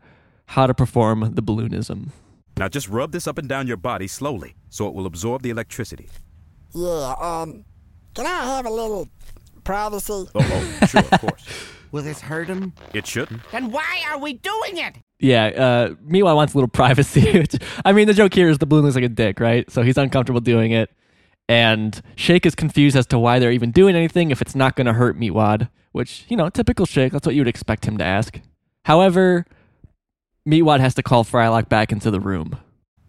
[0.46, 2.08] how to perform the balloonism.
[2.58, 5.50] Now just rub this up and down your body slowly so it will absorb the
[5.50, 6.08] electricity.
[6.74, 7.64] Yeah, um,
[8.14, 9.08] can I have a little
[9.64, 10.12] privacy?
[10.12, 11.44] Oh, oh sure, of course.
[11.92, 12.74] Will this hurt him?
[12.92, 13.42] It shouldn't.
[13.52, 14.96] Then why are we doing it?
[15.18, 17.46] Yeah, uh, Meatwad wants a little privacy.
[17.84, 19.70] I mean, the joke here is the balloon looks like a dick, right?
[19.70, 20.90] So he's uncomfortable doing it.
[21.48, 24.86] And Shake is confused as to why they're even doing anything if it's not going
[24.86, 27.12] to hurt Meatwad, which, you know, typical Shake.
[27.12, 28.40] That's what you would expect him to ask.
[28.84, 29.46] However,
[30.46, 32.56] Meatwad has to call Frylock back into the room.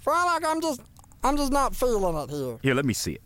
[0.03, 0.81] Frylock, I'm just,
[1.23, 2.57] I'm just not feeling it here.
[2.63, 3.21] Here, let me see it.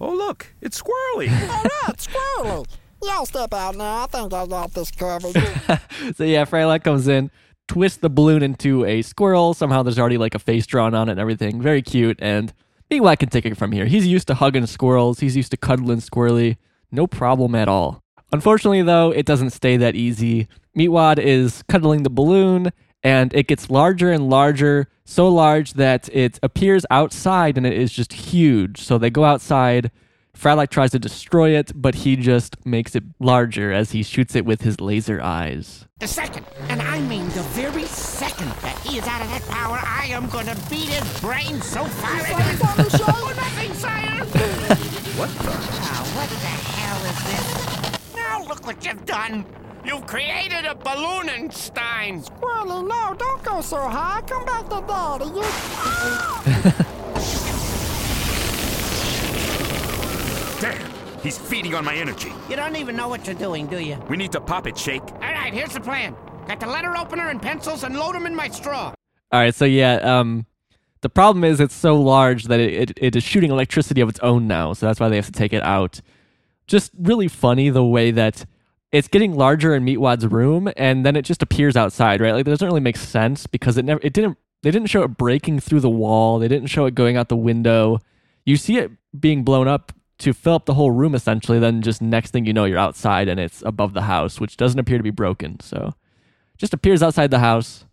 [0.00, 1.28] Oh, look, it's squirrely.
[1.30, 2.66] Oh, all right, squirrely.
[3.02, 4.04] Y'all step out now.
[4.04, 5.36] I think I got this covered.
[6.16, 7.30] So yeah, Frylock comes in,
[7.66, 9.52] twists the balloon into a squirrel.
[9.52, 11.60] Somehow there's already like a face drawn on it and everything.
[11.60, 12.18] Very cute.
[12.22, 12.52] And
[12.90, 13.86] Meatwad can take it from here.
[13.86, 15.18] He's used to hugging squirrels.
[15.20, 16.56] He's used to cuddling squirrely.
[16.92, 18.00] No problem at all.
[18.32, 20.48] Unfortunately, though, it doesn't stay that easy.
[20.76, 22.72] Meatwad is cuddling the balloon,
[23.02, 27.92] and it gets larger and larger, so large that it appears outside and it is
[27.92, 28.80] just huge.
[28.82, 29.90] So they go outside.
[30.36, 34.44] Frylock tries to destroy it, but he just makes it larger as he shoots it
[34.44, 35.86] with his laser eyes.
[35.98, 39.80] The second, and I mean the very second that he is out of that power,
[39.82, 44.24] I am gonna beat his brains so far into nothing, sire!
[45.18, 45.50] what the?
[45.50, 47.77] Oh, what the hell is this?
[48.38, 49.44] Now look what you've done!
[49.84, 52.24] You've created a Balloonenstein!
[52.24, 54.20] Squirrely, no, don't go so high.
[54.28, 55.24] Come back to daddy.
[55.24, 55.42] You.
[60.60, 62.32] Damn, he's feeding on my energy.
[62.48, 63.96] You don't even know what you're doing, do you?
[64.08, 65.02] We need to pop it, Shake.
[65.02, 66.14] All right, here's the plan.
[66.46, 68.94] Got the letter opener and pencils and load them in my straw.
[69.32, 70.46] All right, so yeah, um,
[71.00, 74.20] the problem is it's so large that it, it, it is shooting electricity of its
[74.20, 76.00] own now, so that's why they have to take it out.
[76.68, 78.46] Just really funny the way that
[78.92, 82.32] it's getting larger in Meatwad's room, and then it just appears outside, right?
[82.32, 85.16] Like it doesn't really make sense because it never, it didn't, they didn't show it
[85.16, 87.98] breaking through the wall, they didn't show it going out the window.
[88.44, 91.58] You see it being blown up to fill up the whole room essentially.
[91.58, 94.78] Then just next thing you know, you're outside and it's above the house, which doesn't
[94.78, 95.60] appear to be broken.
[95.60, 95.94] So
[96.56, 97.84] just appears outside the house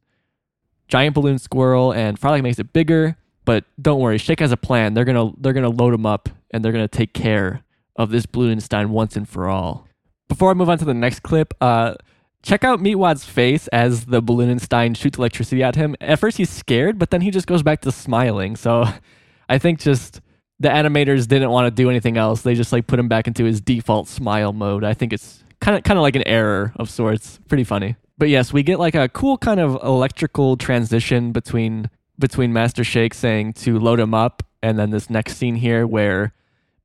[0.87, 3.17] giant balloon squirrel and Frylock makes it bigger.
[3.43, 4.93] But don't worry, Shake has a plan.
[4.93, 7.63] They're gonna they're gonna load him up and they're gonna take care
[7.95, 9.87] of this Balloonstein once and for all.
[10.27, 11.95] Before I move on to the next clip, uh,
[12.43, 15.95] check out Meatwad's face as the Balloonstein shoots electricity at him.
[16.01, 18.55] At first he's scared, but then he just goes back to smiling.
[18.55, 18.85] So
[19.49, 20.21] I think just
[20.59, 22.41] the animators didn't want to do anything else.
[22.41, 24.83] They just like put him back into his default smile mode.
[24.83, 27.39] I think it's kind of kind of like an error of sorts.
[27.47, 27.95] Pretty funny.
[28.17, 33.13] But yes, we get like a cool kind of electrical transition between between Master Shake
[33.13, 36.33] saying to load him up and then this next scene here where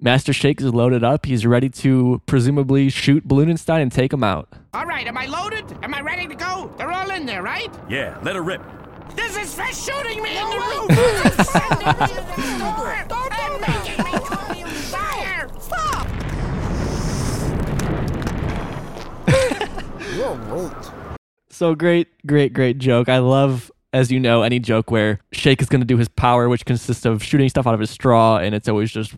[0.02, 1.26] Master Shake is loaded up.
[1.26, 4.48] He's ready to presumably shoot Balloonenstein and take him out.
[4.72, 5.76] All right, am I loaded?
[5.82, 6.72] Am I ready to go?
[6.78, 7.68] They're all in there, right?
[7.86, 8.62] Yeah, let her rip.
[9.14, 10.90] This is for shooting me in the roof!
[11.46, 15.50] Sending me to the door and making me call you sire!
[15.60, 16.08] Stop!
[20.16, 21.16] You're weak.
[21.50, 23.10] So great, great, great joke.
[23.10, 26.48] I love, as you know, any joke where Shake is going to do his power,
[26.48, 29.14] which consists of shooting stuff out of his straw, and it's always just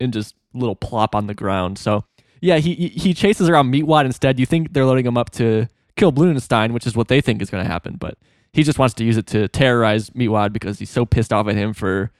[0.00, 1.78] and just little plop on the ground.
[1.78, 2.04] So
[2.40, 4.38] yeah, he he- chases around Meatwad instead.
[4.38, 5.66] You think they're loading him up to
[5.96, 8.18] kill Balloonstein, which is what they think is going to happen, but
[8.52, 11.56] he just wants to use it to terrorize Meatwad because he's so pissed off at
[11.56, 12.10] him for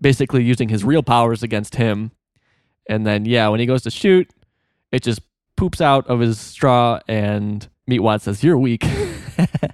[0.00, 2.10] basically using his real powers against him.
[2.88, 4.30] And then yeah, when he goes to shoot,
[4.92, 5.20] it just
[5.56, 8.84] poops out of his straw, and Meatwad says, "You're weak."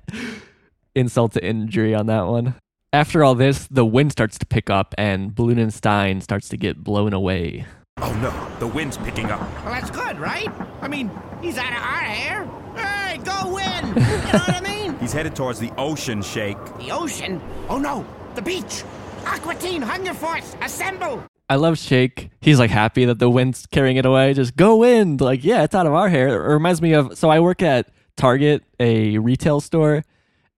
[0.94, 2.54] Insult to injury on that one.
[2.92, 7.12] After all this, the wind starts to pick up, and Balloonenstein starts to get blown
[7.12, 7.64] away.
[7.98, 9.40] Oh no, the wind's picking up.
[9.64, 10.48] Well, that's good, right?
[10.80, 11.08] I mean,
[11.40, 12.50] he's out of our hair.
[12.74, 13.94] Hey, go win!
[14.30, 14.98] You know what I mean?
[14.98, 16.56] He's headed towards the ocean, Shake.
[16.78, 17.40] The ocean?
[17.68, 18.82] Oh no, the beach!
[19.24, 21.22] Aqua Teen Hunger Force, assemble!
[21.48, 22.30] I love Shake.
[22.40, 24.34] He's like happy that the wind's carrying it away.
[24.34, 25.20] Just go wind.
[25.20, 26.28] Like, yeah, it's out of our hair.
[26.28, 30.04] It reminds me of so I work at Target, a retail store,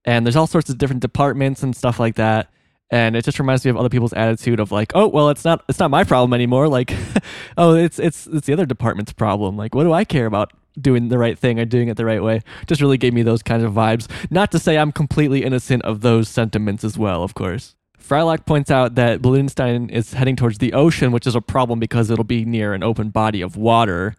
[0.05, 2.49] and there's all sorts of different departments and stuff like that.
[2.91, 5.65] And it just reminds me of other people's attitude of like, oh well, it's not
[5.69, 6.69] it's not my problem anymore.
[6.69, 6.95] Like,
[7.57, 9.57] oh, it's it's it's the other department's problem.
[9.57, 12.23] Like, what do I care about doing the right thing or doing it the right
[12.23, 12.43] way?
[12.67, 14.11] Just really gave me those kinds of vibes.
[14.31, 17.75] Not to say I'm completely innocent of those sentiments as well, of course.
[18.03, 22.11] Frylock points out that Balloonstein is heading towards the ocean, which is a problem because
[22.11, 24.17] it'll be near an open body of water.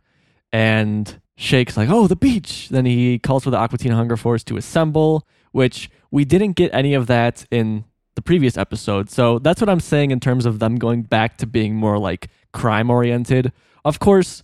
[0.52, 2.70] And Shake's like, oh, the beach.
[2.70, 6.74] Then he calls for the Aqua Teen Hunger Force to assemble, which we didn't get
[6.74, 7.86] any of that in
[8.16, 9.10] the previous episode.
[9.10, 12.30] So that's what I'm saying in terms of them going back to being more like
[12.52, 13.54] crime oriented.
[13.86, 14.44] Of course,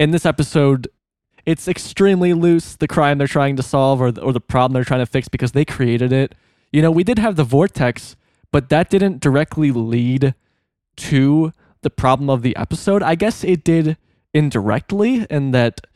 [0.00, 0.88] in this episode,
[1.46, 4.84] it's extremely loose, the crime they're trying to solve or the, or the problem they're
[4.84, 6.34] trying to fix because they created it.
[6.72, 8.16] You know, we did have the vortex,
[8.50, 10.34] but that didn't directly lead
[10.96, 11.52] to
[11.82, 13.02] the problem of the episode.
[13.02, 13.96] I guess it did
[14.32, 15.86] indirectly, in that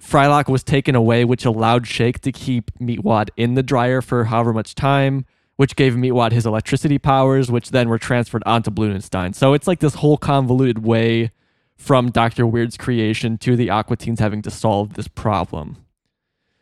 [0.00, 4.52] Frylock was taken away, which allowed Shake to keep Meatwad in the dryer for however
[4.52, 5.24] much time,
[5.56, 9.34] which gave Meatwad his electricity powers, which then were transferred onto Balloonenstein.
[9.34, 11.32] So it's like this whole convoluted way
[11.76, 12.46] from Dr.
[12.46, 15.76] Weird's creation to the Aqua Teens having to solve this problem.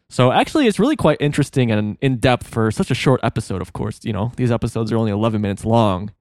[0.08, 3.60] So actually, it's really quite interesting and in depth for such a short episode.
[3.60, 6.12] Of course, you know these episodes are only 11 minutes long,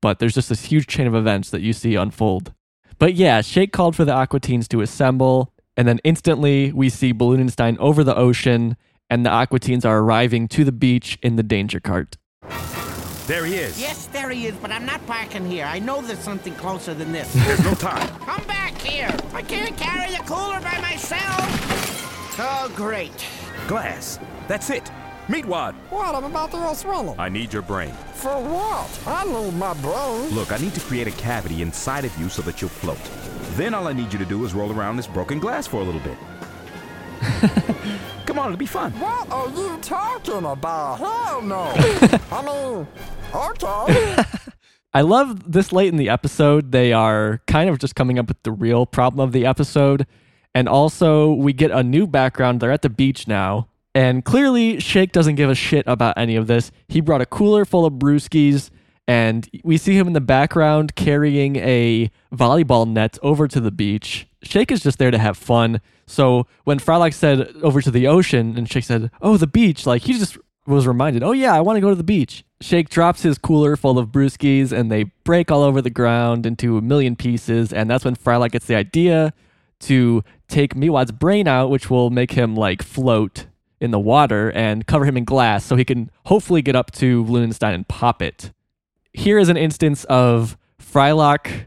[0.00, 2.52] but there's just this huge chain of events that you see unfold.
[2.98, 7.12] But yeah, Shake called for the Aqua Teens to assemble, and then instantly we see
[7.12, 8.76] Balloonenstein over the ocean,
[9.10, 12.16] and the Aqua Teens are arriving to the beach in the danger cart.
[13.26, 13.80] There he is.
[13.80, 15.64] Yes, there he is, but I'm not parking here.
[15.64, 17.32] I know there's something closer than this.
[17.32, 18.08] There's no time.
[18.18, 19.14] Come back here.
[19.32, 22.38] I can't carry the cooler by myself.
[22.38, 23.12] Oh, great.
[23.68, 24.18] Glass.
[24.48, 24.90] That's it.
[25.28, 25.74] Meatwad.
[25.90, 26.14] What?
[26.14, 27.14] I'm about to go swimming.
[27.18, 27.92] I need your brain.
[28.14, 29.00] For what?
[29.06, 30.30] I need my brain.
[30.30, 32.98] Look, I need to create a cavity inside of you so that you'll float.
[33.56, 35.84] Then all I need you to do is roll around this broken glass for a
[35.84, 36.18] little bit.
[38.26, 38.92] Come on, it'll be fun.
[38.92, 40.98] What are you talking about?
[40.98, 41.72] Hell no.
[42.32, 42.86] I mean,
[43.34, 44.24] okay.
[44.94, 46.72] I love this late in the episode.
[46.72, 50.06] They are kind of just coming up with the real problem of the episode.
[50.54, 52.60] And also, we get a new background.
[52.60, 53.68] They're at the beach now.
[53.94, 56.72] And clearly, Shake doesn't give a shit about any of this.
[56.88, 58.70] He brought a cooler full of brewskis,
[59.06, 64.26] and we see him in the background carrying a volleyball net over to the beach.
[64.42, 65.80] Shake is just there to have fun.
[66.06, 70.02] So when Frylock said over to the ocean, and Shake said, Oh, the beach, like
[70.02, 72.44] he just was reminded, Oh, yeah, I want to go to the beach.
[72.62, 76.78] Shake drops his cooler full of brewskis, and they break all over the ground into
[76.78, 77.72] a million pieces.
[77.72, 79.34] And that's when Frylock gets the idea
[79.80, 83.46] to take Meatwad's brain out, which will make him like float
[83.82, 87.24] in the water and cover him in glass so he can hopefully get up to
[87.24, 88.52] Lunenstein and pop it.
[89.12, 91.66] Here is an instance of Frylock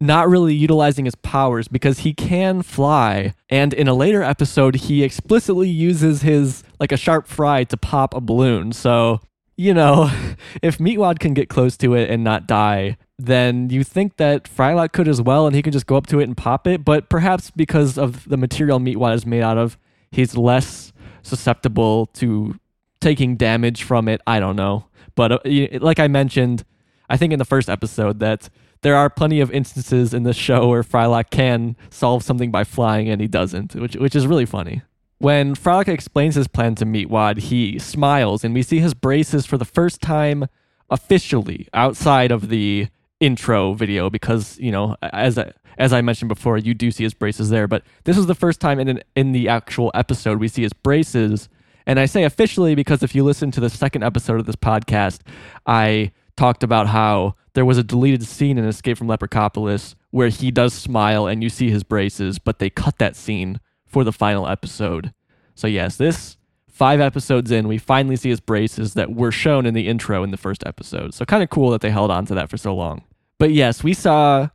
[0.00, 3.34] not really utilizing his powers because he can fly.
[3.48, 8.14] And in a later episode, he explicitly uses his, like a sharp fry to pop
[8.14, 8.72] a balloon.
[8.72, 9.20] So,
[9.56, 10.10] you know,
[10.62, 14.92] if Meatwad can get close to it and not die, then you think that Frylock
[14.92, 16.84] could as well and he can just go up to it and pop it.
[16.84, 19.76] But perhaps because of the material Meatwad is made out of,
[20.12, 20.92] he's less
[21.22, 22.58] susceptible to
[23.00, 24.20] taking damage from it.
[24.26, 24.86] I don't know.
[25.14, 26.64] But uh, like I mentioned,
[27.08, 28.50] I think in the first episode that
[28.82, 33.08] there are plenty of instances in the show where Frylock can solve something by flying
[33.08, 34.82] and he doesn't, which which is really funny.
[35.18, 39.58] When Frylock explains his plan to Meatwad, he smiles and we see his braces for
[39.58, 40.46] the first time
[40.90, 42.88] officially outside of the
[43.20, 47.14] intro video because, you know, as I, as I mentioned before, you do see his
[47.14, 50.48] braces there, but this is the first time in an, in the actual episode we
[50.48, 51.48] see his braces.
[51.86, 55.20] And I say officially because if you listen to the second episode of this podcast,
[55.66, 60.50] I talked about how there was a deleted scene in Escape from Leprechaupolis where he
[60.50, 64.46] does smile and you see his braces, but they cut that scene for the final
[64.46, 65.12] episode.
[65.54, 66.36] So yes, this
[66.68, 70.30] five episodes in, we finally see his braces that were shown in the intro in
[70.30, 71.12] the first episode.
[71.14, 73.02] So kind of cool that they held on to that for so long.
[73.38, 74.48] But yes, we saw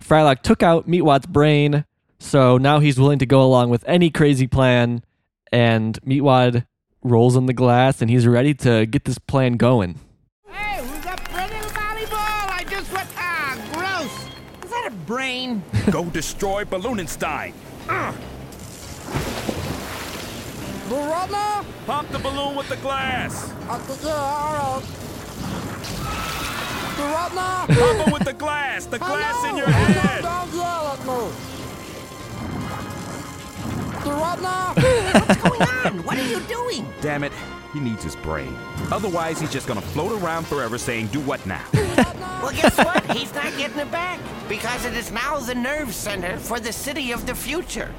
[0.00, 1.84] Frylock took out Meatwad's brain,
[2.20, 5.02] so now he's willing to go along with any crazy plan,
[5.50, 6.64] and Meatwad
[7.02, 9.98] rolls in the glass and he's ready to get this plan going.
[10.50, 12.50] Hey, who's up for a little volleyball?
[12.50, 13.08] I just went.
[13.16, 14.64] Ah, gross.
[14.64, 15.62] Is that a brain?
[15.90, 17.54] Go destroy Balloonenstein.
[20.88, 21.64] You what now?
[21.86, 23.52] Pop the balloon with the glass.
[26.98, 27.28] Yeah, all right.
[27.28, 27.66] You what now?
[27.96, 28.86] Pop him with the glass.
[28.86, 30.22] The glass in your head.
[30.22, 31.32] Don't yell at me.
[34.08, 34.74] You what now?
[35.26, 36.04] What's going on?
[36.04, 36.86] What are you doing?
[37.00, 37.32] Damn it.
[37.72, 38.54] He needs his brain.
[38.90, 41.64] Otherwise, he's just gonna float around forever saying, Do what now?
[42.42, 43.04] Well, guess what?
[43.16, 47.12] He's not getting it back because it is now the nerve center for the city
[47.12, 47.92] of the future.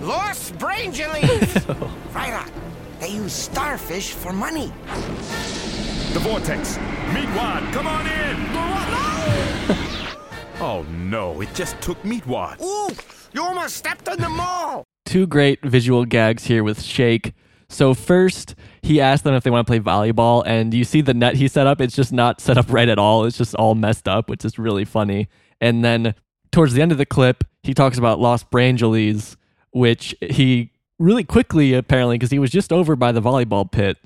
[0.00, 1.48] Los Brangeles!
[2.12, 2.50] Frylock,
[3.00, 4.70] they use starfish for money.
[6.16, 6.78] The vortex.
[7.12, 8.36] Meatwad, come on in.
[10.62, 12.58] oh no, it just took Meatwad.
[12.62, 12.88] Ooh,
[13.34, 14.82] you almost stepped on the mall.
[15.04, 17.34] two great visual gags here with Shake.
[17.68, 21.12] So first, he asked them if they want to play volleyball, and you see the
[21.12, 21.82] net he set up.
[21.82, 23.26] It's just not set up right at all.
[23.26, 25.28] It's just all messed up, which is really funny.
[25.60, 26.14] And then
[26.50, 29.36] towards the end of the clip, he talks about Los Brangeles,
[29.72, 33.98] which he really quickly apparently, because he was just over by the volleyball pit,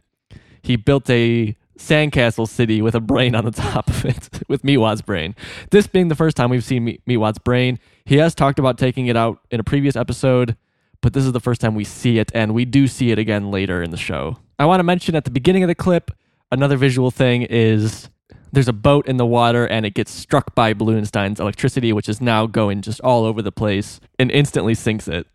[0.62, 5.02] he built a sandcastle city with a brain on the top of it with Meatwad's
[5.02, 5.34] brain.
[5.70, 9.16] This being the first time we've seen Meatwad's brain, he has talked about taking it
[9.16, 10.56] out in a previous episode,
[11.00, 13.50] but this is the first time we see it, and we do see it again
[13.50, 14.36] later in the show.
[14.58, 16.10] I want to mention at the beginning of the clip,
[16.52, 18.10] another visual thing is
[18.52, 22.20] there's a boat in the water and it gets struck by Balloonstein's electricity, which is
[22.20, 25.26] now going just all over the place and instantly sinks it.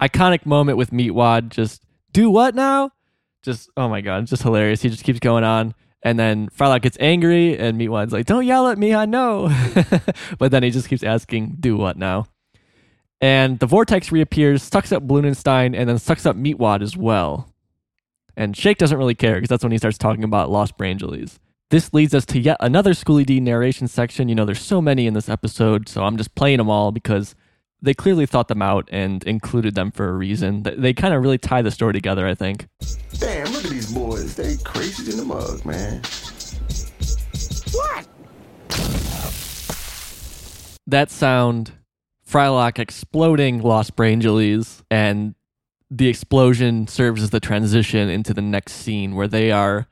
[0.00, 2.90] Iconic moment with Meatwad, just do what now?
[3.42, 4.82] Just oh my god, just hilarious.
[4.82, 5.74] He just keeps going on.
[6.04, 9.48] And then Frylock gets angry, and Meatwad's like, "Don't yell at me, I know."
[10.38, 12.26] but then he just keeps asking, "Do what now?"
[13.22, 17.48] And the vortex reappears, sucks up Balloonenstein, and then sucks up Meatwad as well.
[18.36, 21.38] And Shake doesn't really care because that's when he starts talking about Los Brangeles.
[21.70, 24.28] This leads us to yet another Schooly D narration section.
[24.28, 27.34] You know, there's so many in this episode, so I'm just playing them all because
[27.80, 30.62] they clearly thought them out and included them for a reason.
[30.62, 32.66] They kind of really tie the story together, I think.
[33.18, 34.03] Damn, look at these boys.
[34.32, 36.02] They crazy in the mug, man.
[37.72, 38.06] What?
[40.86, 41.72] That sound,
[42.28, 45.34] Frylock exploding Los Brangeles, and
[45.90, 49.86] the explosion serves as the transition into the next scene where they are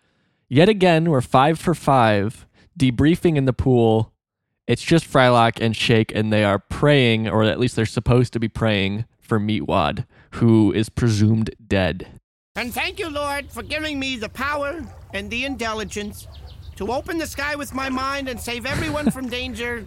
[0.49, 2.47] yet again we're five for five
[2.78, 4.12] debriefing in the pool
[4.66, 8.41] it's just frylock and shake and they are praying or at least they're supposed to
[8.41, 10.05] be praying for meatwad
[10.35, 12.20] who is presumed dead
[12.55, 14.82] And thank you, Lord, for giving me the power
[15.14, 16.26] and the intelligence
[16.76, 19.86] to open the sky with my mind and save everyone from danger.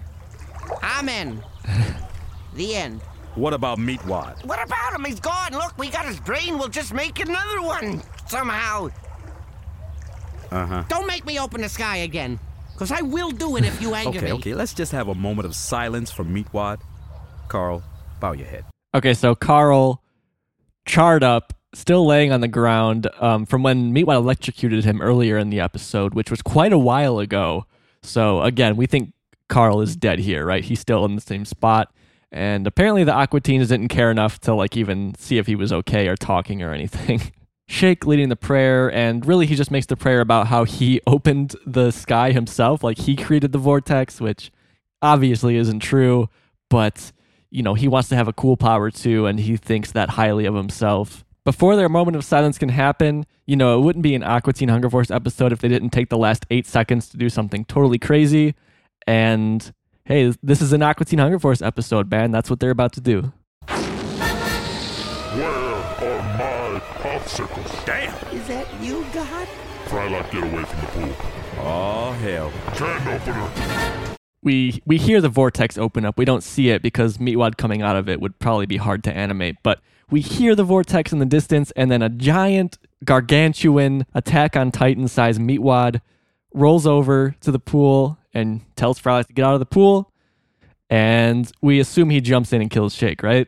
[0.84, 1.44] Amen.
[2.56, 3.02] the end.
[3.36, 4.44] What about Meatwad?
[4.46, 5.06] What about him?
[5.06, 5.52] He's gone.
[5.52, 6.58] Look, we got his brain.
[6.58, 8.90] We'll just make another one somehow.
[10.52, 10.84] Uh huh.
[10.88, 12.40] Don't make me open the sky again.
[12.74, 14.32] Because I will do it if you anger Okay, me.
[14.34, 14.40] okay.
[14.52, 14.54] Okay.
[14.56, 16.80] Let's just have a moment of silence for Meatwad.
[17.48, 17.84] Carl,
[18.20, 18.66] bow your head.
[18.96, 20.02] okay so carl
[20.86, 25.50] charred up still laying on the ground um, from when meatwad electrocuted him earlier in
[25.50, 27.66] the episode which was quite a while ago.
[28.02, 29.14] So again we think
[29.50, 30.64] carl is dead here right?
[30.64, 31.94] He's still in the same spot.
[32.32, 35.72] And apparently the aqua teens didn't care enough to like even see if he was
[35.74, 37.22] okay or talking or anything.
[37.68, 41.56] Shake leading the prayer and really he just makes the prayer about how he opened
[41.66, 42.84] the sky himself.
[42.84, 44.52] Like he created the vortex which
[45.02, 46.30] obviously isn't true
[46.70, 47.12] but
[47.52, 50.46] you know he wants to have a cool power too and he thinks that highly
[50.46, 54.24] of himself before their moment of silence can happen you know it wouldn't be an
[54.24, 57.30] aqua teen hunger force episode if they didn't take the last eight seconds to do
[57.30, 58.56] something totally crazy
[59.08, 59.74] and
[60.06, 63.00] hey this is an aqua teen hunger force episode man that's what they're about to
[63.00, 63.32] do
[65.36, 67.86] Where are my popsicles?
[67.86, 68.14] Damn.
[68.34, 69.48] Is that you, God?
[69.86, 71.16] Frylock, get away from the pool.
[71.60, 72.54] Oh, hell.
[72.74, 74.16] Can opener.
[74.42, 76.18] we we hear the vortex open up.
[76.18, 79.14] We don't see it because Meatwad coming out of it would probably be hard to
[79.14, 84.56] animate, but we hear the vortex in the distance, and then a giant, gargantuan attack
[84.56, 86.02] on Titan sized Meatwad
[86.54, 90.12] rolls over to the pool and tells Frylock to get out of the pool.
[90.90, 93.48] And we assume he jumps in and kills Shake, right?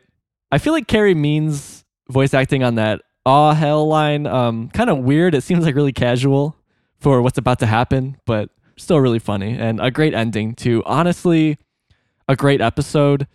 [0.51, 4.99] I feel like Carey Means voice acting on that aw hell line, um, kind of
[4.99, 5.35] weird.
[5.35, 6.55] It seems like really casual
[6.99, 11.57] for what's about to happen, but still really funny and a great ending to honestly
[12.27, 13.27] a great episode.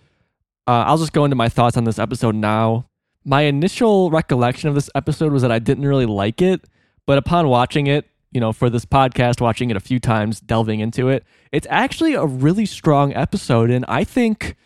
[0.66, 2.86] Uh, I'll just go into my thoughts on this episode now.
[3.24, 6.64] My initial recollection of this episode was that I didn't really like it,
[7.06, 10.80] but upon watching it, you know, for this podcast, watching it a few times, delving
[10.80, 13.70] into it, it's actually a really strong episode.
[13.70, 14.56] And I think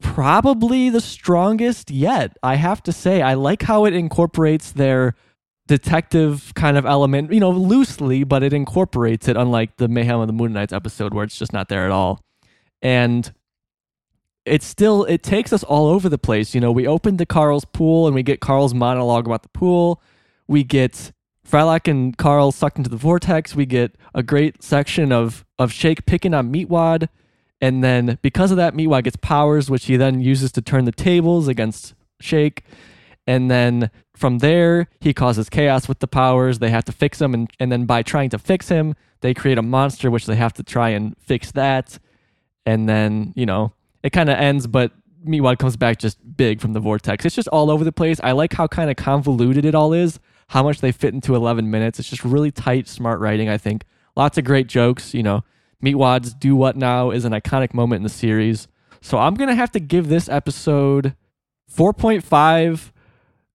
[0.00, 2.36] probably the strongest yet.
[2.42, 5.14] I have to say, I like how it incorporates their
[5.66, 10.26] detective kind of element, you know, loosely, but it incorporates it, unlike the Mayhem of
[10.26, 12.24] the Mooninites episode where it's just not there at all.
[12.82, 13.32] And
[14.44, 16.54] it's still, it takes us all over the place.
[16.54, 20.02] You know, we open to Carl's pool and we get Carl's monologue about the pool.
[20.48, 21.12] We get
[21.48, 23.54] Frylock and Carl sucked into the vortex.
[23.54, 27.08] We get a great section of of Shake picking on Meatwad.
[27.60, 30.92] And then because of that, Meatwad gets powers, which he then uses to turn the
[30.92, 32.64] tables against Shake.
[33.26, 36.58] And then from there, he causes chaos with the powers.
[36.58, 37.34] They have to fix him.
[37.34, 40.54] And, and then by trying to fix him, they create a monster, which they have
[40.54, 41.98] to try and fix that.
[42.64, 43.72] And then, you know,
[44.02, 44.92] it kind of ends, but
[45.26, 47.24] Meatwad comes back just big from the vortex.
[47.24, 48.20] It's just all over the place.
[48.22, 51.70] I like how kind of convoluted it all is, how much they fit into 11
[51.70, 51.98] minutes.
[51.98, 53.84] It's just really tight, smart writing, I think.
[54.16, 55.44] Lots of great jokes, you know.
[55.82, 58.68] Meatwad's Do What Now is an iconic moment in the series.
[59.00, 61.14] So I'm going to have to give this episode
[61.74, 62.92] 4.5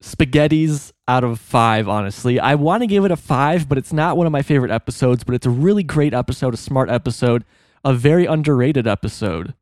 [0.02, 2.40] spaghettis out of 5, honestly.
[2.40, 5.24] I want to give it a 5, but it's not one of my favorite episodes,
[5.24, 7.44] but it's a really great episode, a smart episode,
[7.84, 9.54] a very underrated episode.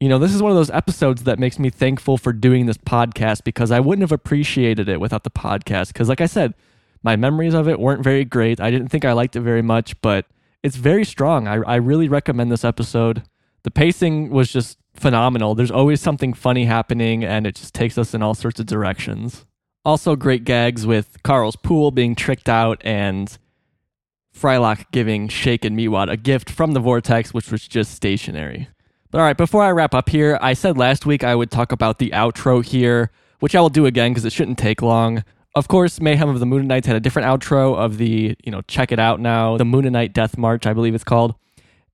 [0.00, 2.78] You know, this is one of those episodes that makes me thankful for doing this
[2.78, 5.88] podcast because I wouldn't have appreciated it without the podcast.
[5.88, 6.54] Because, like I said,
[7.02, 8.60] my memories of it weren't very great.
[8.60, 10.24] I didn't think I liked it very much, but
[10.62, 11.46] it's very strong.
[11.46, 13.24] I, I really recommend this episode.
[13.62, 15.54] The pacing was just phenomenal.
[15.54, 19.44] There's always something funny happening, and it just takes us in all sorts of directions.
[19.84, 23.36] Also, great gags with Carl's pool being tricked out and
[24.34, 28.68] Frylock giving Shake and Meatwad a gift from the Vortex, which was just stationary.
[29.10, 31.72] But all right, before I wrap up here, I said last week I would talk
[31.72, 35.24] about the outro here, which I will do again because it shouldn't take long.
[35.56, 38.92] Of course, Mayhem of the Mooninites had a different outro of the, you know, check
[38.92, 41.34] it out now, the Mooninite Death March, I believe it's called.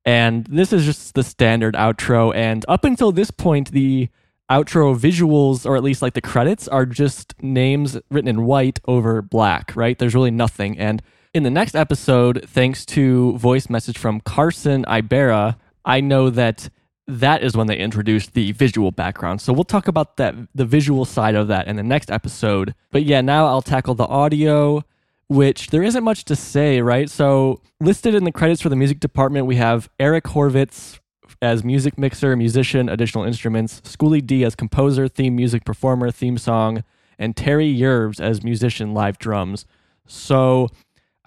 [0.04, 2.34] And this is just the standard outro.
[2.34, 4.10] And up until this point, the
[4.50, 9.22] outro visuals, or at least like the credits, are just names written in white over
[9.22, 9.98] black, right?
[9.98, 10.78] There's really nothing.
[10.78, 11.02] And
[11.32, 16.68] in the next episode, thanks to voice message from Carson Ibera, I know that
[17.08, 19.40] that is when they introduced the visual background.
[19.40, 22.74] So we'll talk about that the visual side of that in the next episode.
[22.90, 24.84] But yeah, now I'll tackle the audio,
[25.28, 27.08] which there isn't much to say, right?
[27.08, 30.98] So listed in the credits for the music department, we have Eric Horvitz
[31.42, 36.82] as music mixer, musician, additional instruments, Schooly D as composer, theme music performer, theme song,
[37.18, 39.64] and Terry Yerves as musician, live drums.
[40.06, 40.68] So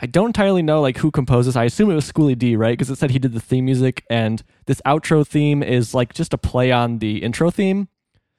[0.01, 1.57] I don't entirely know like who composed this.
[1.57, 2.71] I assume it was Schooly D, right?
[2.71, 6.33] Because it said he did the theme music, and this outro theme is like just
[6.33, 7.89] a play on the intro theme.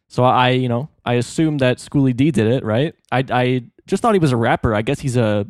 [0.08, 2.94] So I, you know, I assume that Schooly D did it, right?
[3.12, 4.74] I, I just thought he was a rapper.
[4.74, 5.46] I guess he's a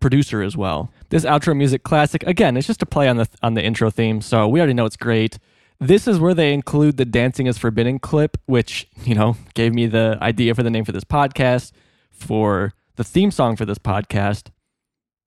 [0.00, 0.92] producer as well.
[1.08, 4.20] This outro music classic, again, it's just a play on the on the intro theme.
[4.20, 5.38] So we already know it's great.
[5.80, 9.86] This is where they include the "Dancing is Forbidden" clip, which you know gave me
[9.86, 11.72] the idea for the name for this podcast,
[12.10, 14.50] for the theme song for this podcast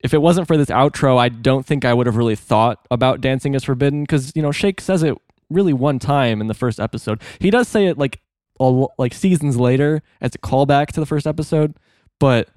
[0.00, 3.20] if it wasn't for this outro, I don't think I would have really thought about
[3.20, 5.16] Dancing is Forbidden because, you know, Shake says it
[5.50, 7.20] really one time in the first episode.
[7.40, 8.20] He does say it like
[8.58, 11.74] all, like seasons later as a callback to the first episode,
[12.20, 12.48] but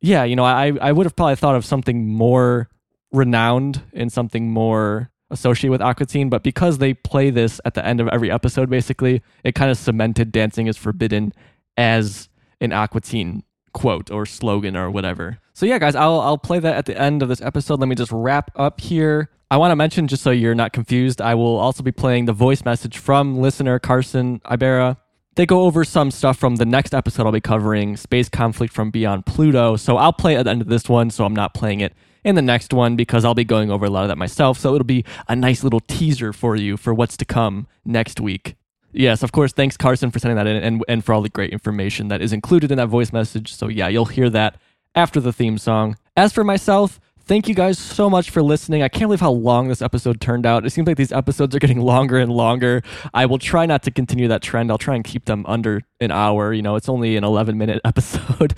[0.00, 2.68] yeah, you know, I I would have probably thought of something more
[3.10, 7.84] renowned and something more associated with Aqua Teen, but because they play this at the
[7.84, 11.32] end of every episode basically, it kind of cemented Dancing is Forbidden
[11.76, 12.28] as
[12.60, 13.42] an Aqua Teen
[13.74, 15.38] quote or slogan or whatever.
[15.52, 17.80] So yeah, guys, I'll I'll play that at the end of this episode.
[17.80, 19.28] Let me just wrap up here.
[19.50, 22.32] I want to mention just so you're not confused, I will also be playing the
[22.32, 24.96] voice message from listener Carson Ibera.
[25.36, 28.90] They go over some stuff from the next episode I'll be covering, Space Conflict from
[28.90, 29.76] Beyond Pluto.
[29.76, 31.92] So I'll play at the end of this one, so I'm not playing it
[32.24, 34.58] in the next one because I'll be going over a lot of that myself.
[34.58, 38.56] So it'll be a nice little teaser for you for what's to come next week.
[38.94, 39.52] Yes, of course.
[39.52, 42.32] Thanks, Carson, for sending that in and, and for all the great information that is
[42.32, 43.52] included in that voice message.
[43.52, 44.56] So, yeah, you'll hear that
[44.94, 45.96] after the theme song.
[46.16, 48.82] As for myself, thank you guys so much for listening.
[48.82, 50.64] I can't believe how long this episode turned out.
[50.64, 52.82] It seems like these episodes are getting longer and longer.
[53.12, 54.70] I will try not to continue that trend.
[54.70, 56.52] I'll try and keep them under an hour.
[56.52, 58.54] You know, it's only an 11 minute episode.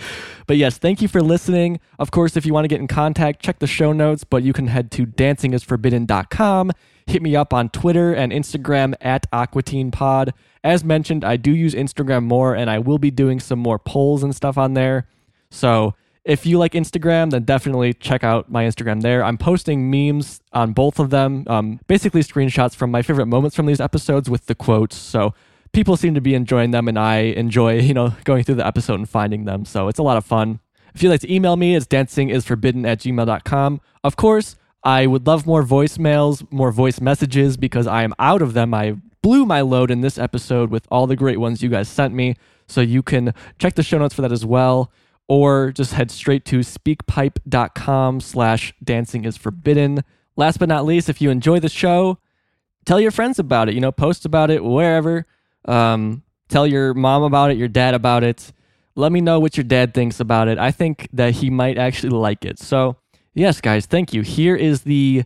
[0.46, 1.80] but yes, thank you for listening.
[1.98, 4.52] Of course, if you want to get in contact, check the show notes, but you
[4.52, 6.72] can head to dancingisforbidden.com.
[7.06, 10.32] Hit me up on Twitter and Instagram at AquatinePod.
[10.64, 14.22] As mentioned, I do use Instagram more and I will be doing some more polls
[14.22, 15.06] and stuff on there.
[15.50, 15.94] So
[16.24, 19.22] if you like Instagram, then definitely check out my Instagram there.
[19.22, 23.66] I'm posting memes on both of them, um, basically screenshots from my favorite moments from
[23.66, 24.96] these episodes with the quotes.
[24.96, 25.34] So
[25.72, 28.94] people seem to be enjoying them, and I enjoy, you know, going through the episode
[28.96, 29.64] and finding them.
[29.64, 30.58] So it's a lot of fun.
[30.96, 33.80] If you'd like to email me, it's dancingisforbidden at gmail.com.
[34.02, 38.54] Of course, I would love more voicemails, more voice messages because I am out of
[38.54, 38.72] them.
[38.72, 42.14] I blew my load in this episode with all the great ones you guys sent
[42.14, 42.36] me.
[42.68, 44.92] So you can check the show notes for that as well.
[45.26, 50.04] Or just head straight to speakpipe.com slash dancing is forbidden.
[50.36, 52.18] Last but not least, if you enjoy the show,
[52.84, 53.74] tell your friends about it.
[53.74, 55.26] You know, post about it wherever.
[55.64, 58.52] Um, tell your mom about it, your dad about it.
[58.94, 60.58] Let me know what your dad thinks about it.
[60.58, 62.60] I think that he might actually like it.
[62.60, 62.98] So
[63.36, 64.22] Yes, guys, thank you.
[64.22, 65.24] Here is the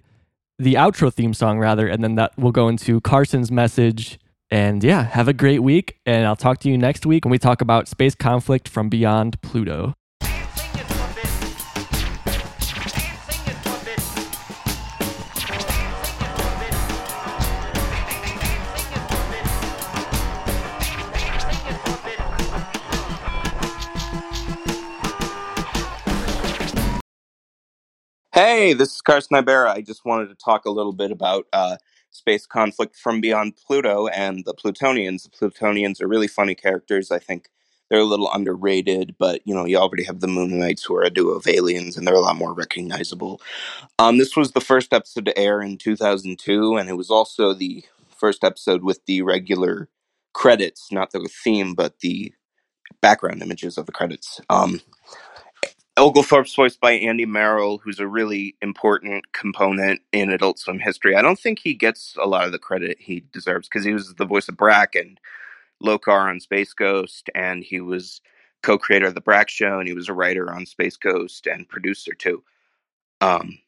[0.59, 4.19] the outro theme song rather, and then that will go into Carson's message.
[4.51, 7.39] And yeah, have a great week, and I'll talk to you next week when we
[7.39, 9.95] talk about space conflict from beyond Pluto.
[28.33, 29.71] Hey, this is Carson Ibera.
[29.71, 31.79] I just wanted to talk a little bit about uh,
[32.13, 35.25] space conflict from beyond Pluto and the Plutonians.
[35.25, 37.11] The Plutonians are really funny characters.
[37.11, 37.49] I think
[37.89, 41.11] they're a little underrated, but you know, you already have the Mooninites, who are a
[41.11, 43.43] duo of aliens, and they're a lot more recognizable.
[43.99, 47.83] Um, this was the first episode to air in 2002, and it was also the
[48.17, 49.89] first episode with the regular
[50.35, 52.33] credits, not the theme, but the
[53.01, 54.41] background images of the credits.
[54.49, 54.81] Um,
[56.01, 61.15] Oglethorpe's voiced by Andy Merrill, who's a really important component in Adult Swim history.
[61.15, 64.15] I don't think he gets a lot of the credit he deserves because he was
[64.15, 65.21] the voice of Brak and
[65.85, 68.23] Lokar on Space Ghost, and he was
[68.63, 72.15] co-creator of the Brak Show, and he was a writer on Space Ghost and producer
[72.15, 72.43] too.
[73.21, 73.59] Um,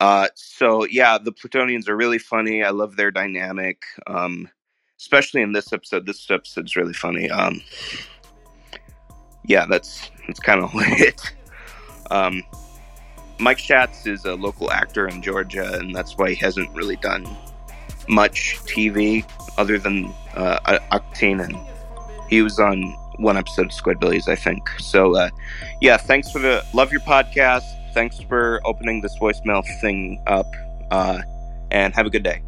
[0.00, 2.64] uh, so yeah, the Plutonians are really funny.
[2.64, 4.48] I love their dynamic, um,
[4.98, 6.06] especially in this episode.
[6.06, 7.30] This episode's really funny.
[7.30, 7.60] Um,
[9.44, 11.20] yeah, that's that's kind of it.
[12.12, 12.42] Um,
[13.40, 17.26] Mike Schatz is a local actor in Georgia, and that's why he hasn't really done
[18.08, 19.24] much TV
[19.58, 21.56] other than uh, Aqua Teen and
[22.28, 22.82] He was on
[23.16, 24.68] one episode of Squidbillies, I think.
[24.78, 25.30] So, uh,
[25.80, 27.64] yeah, thanks for the love your podcast.
[27.94, 30.46] Thanks for opening this voicemail thing up,
[30.90, 31.22] uh,
[31.70, 32.42] and have a good day.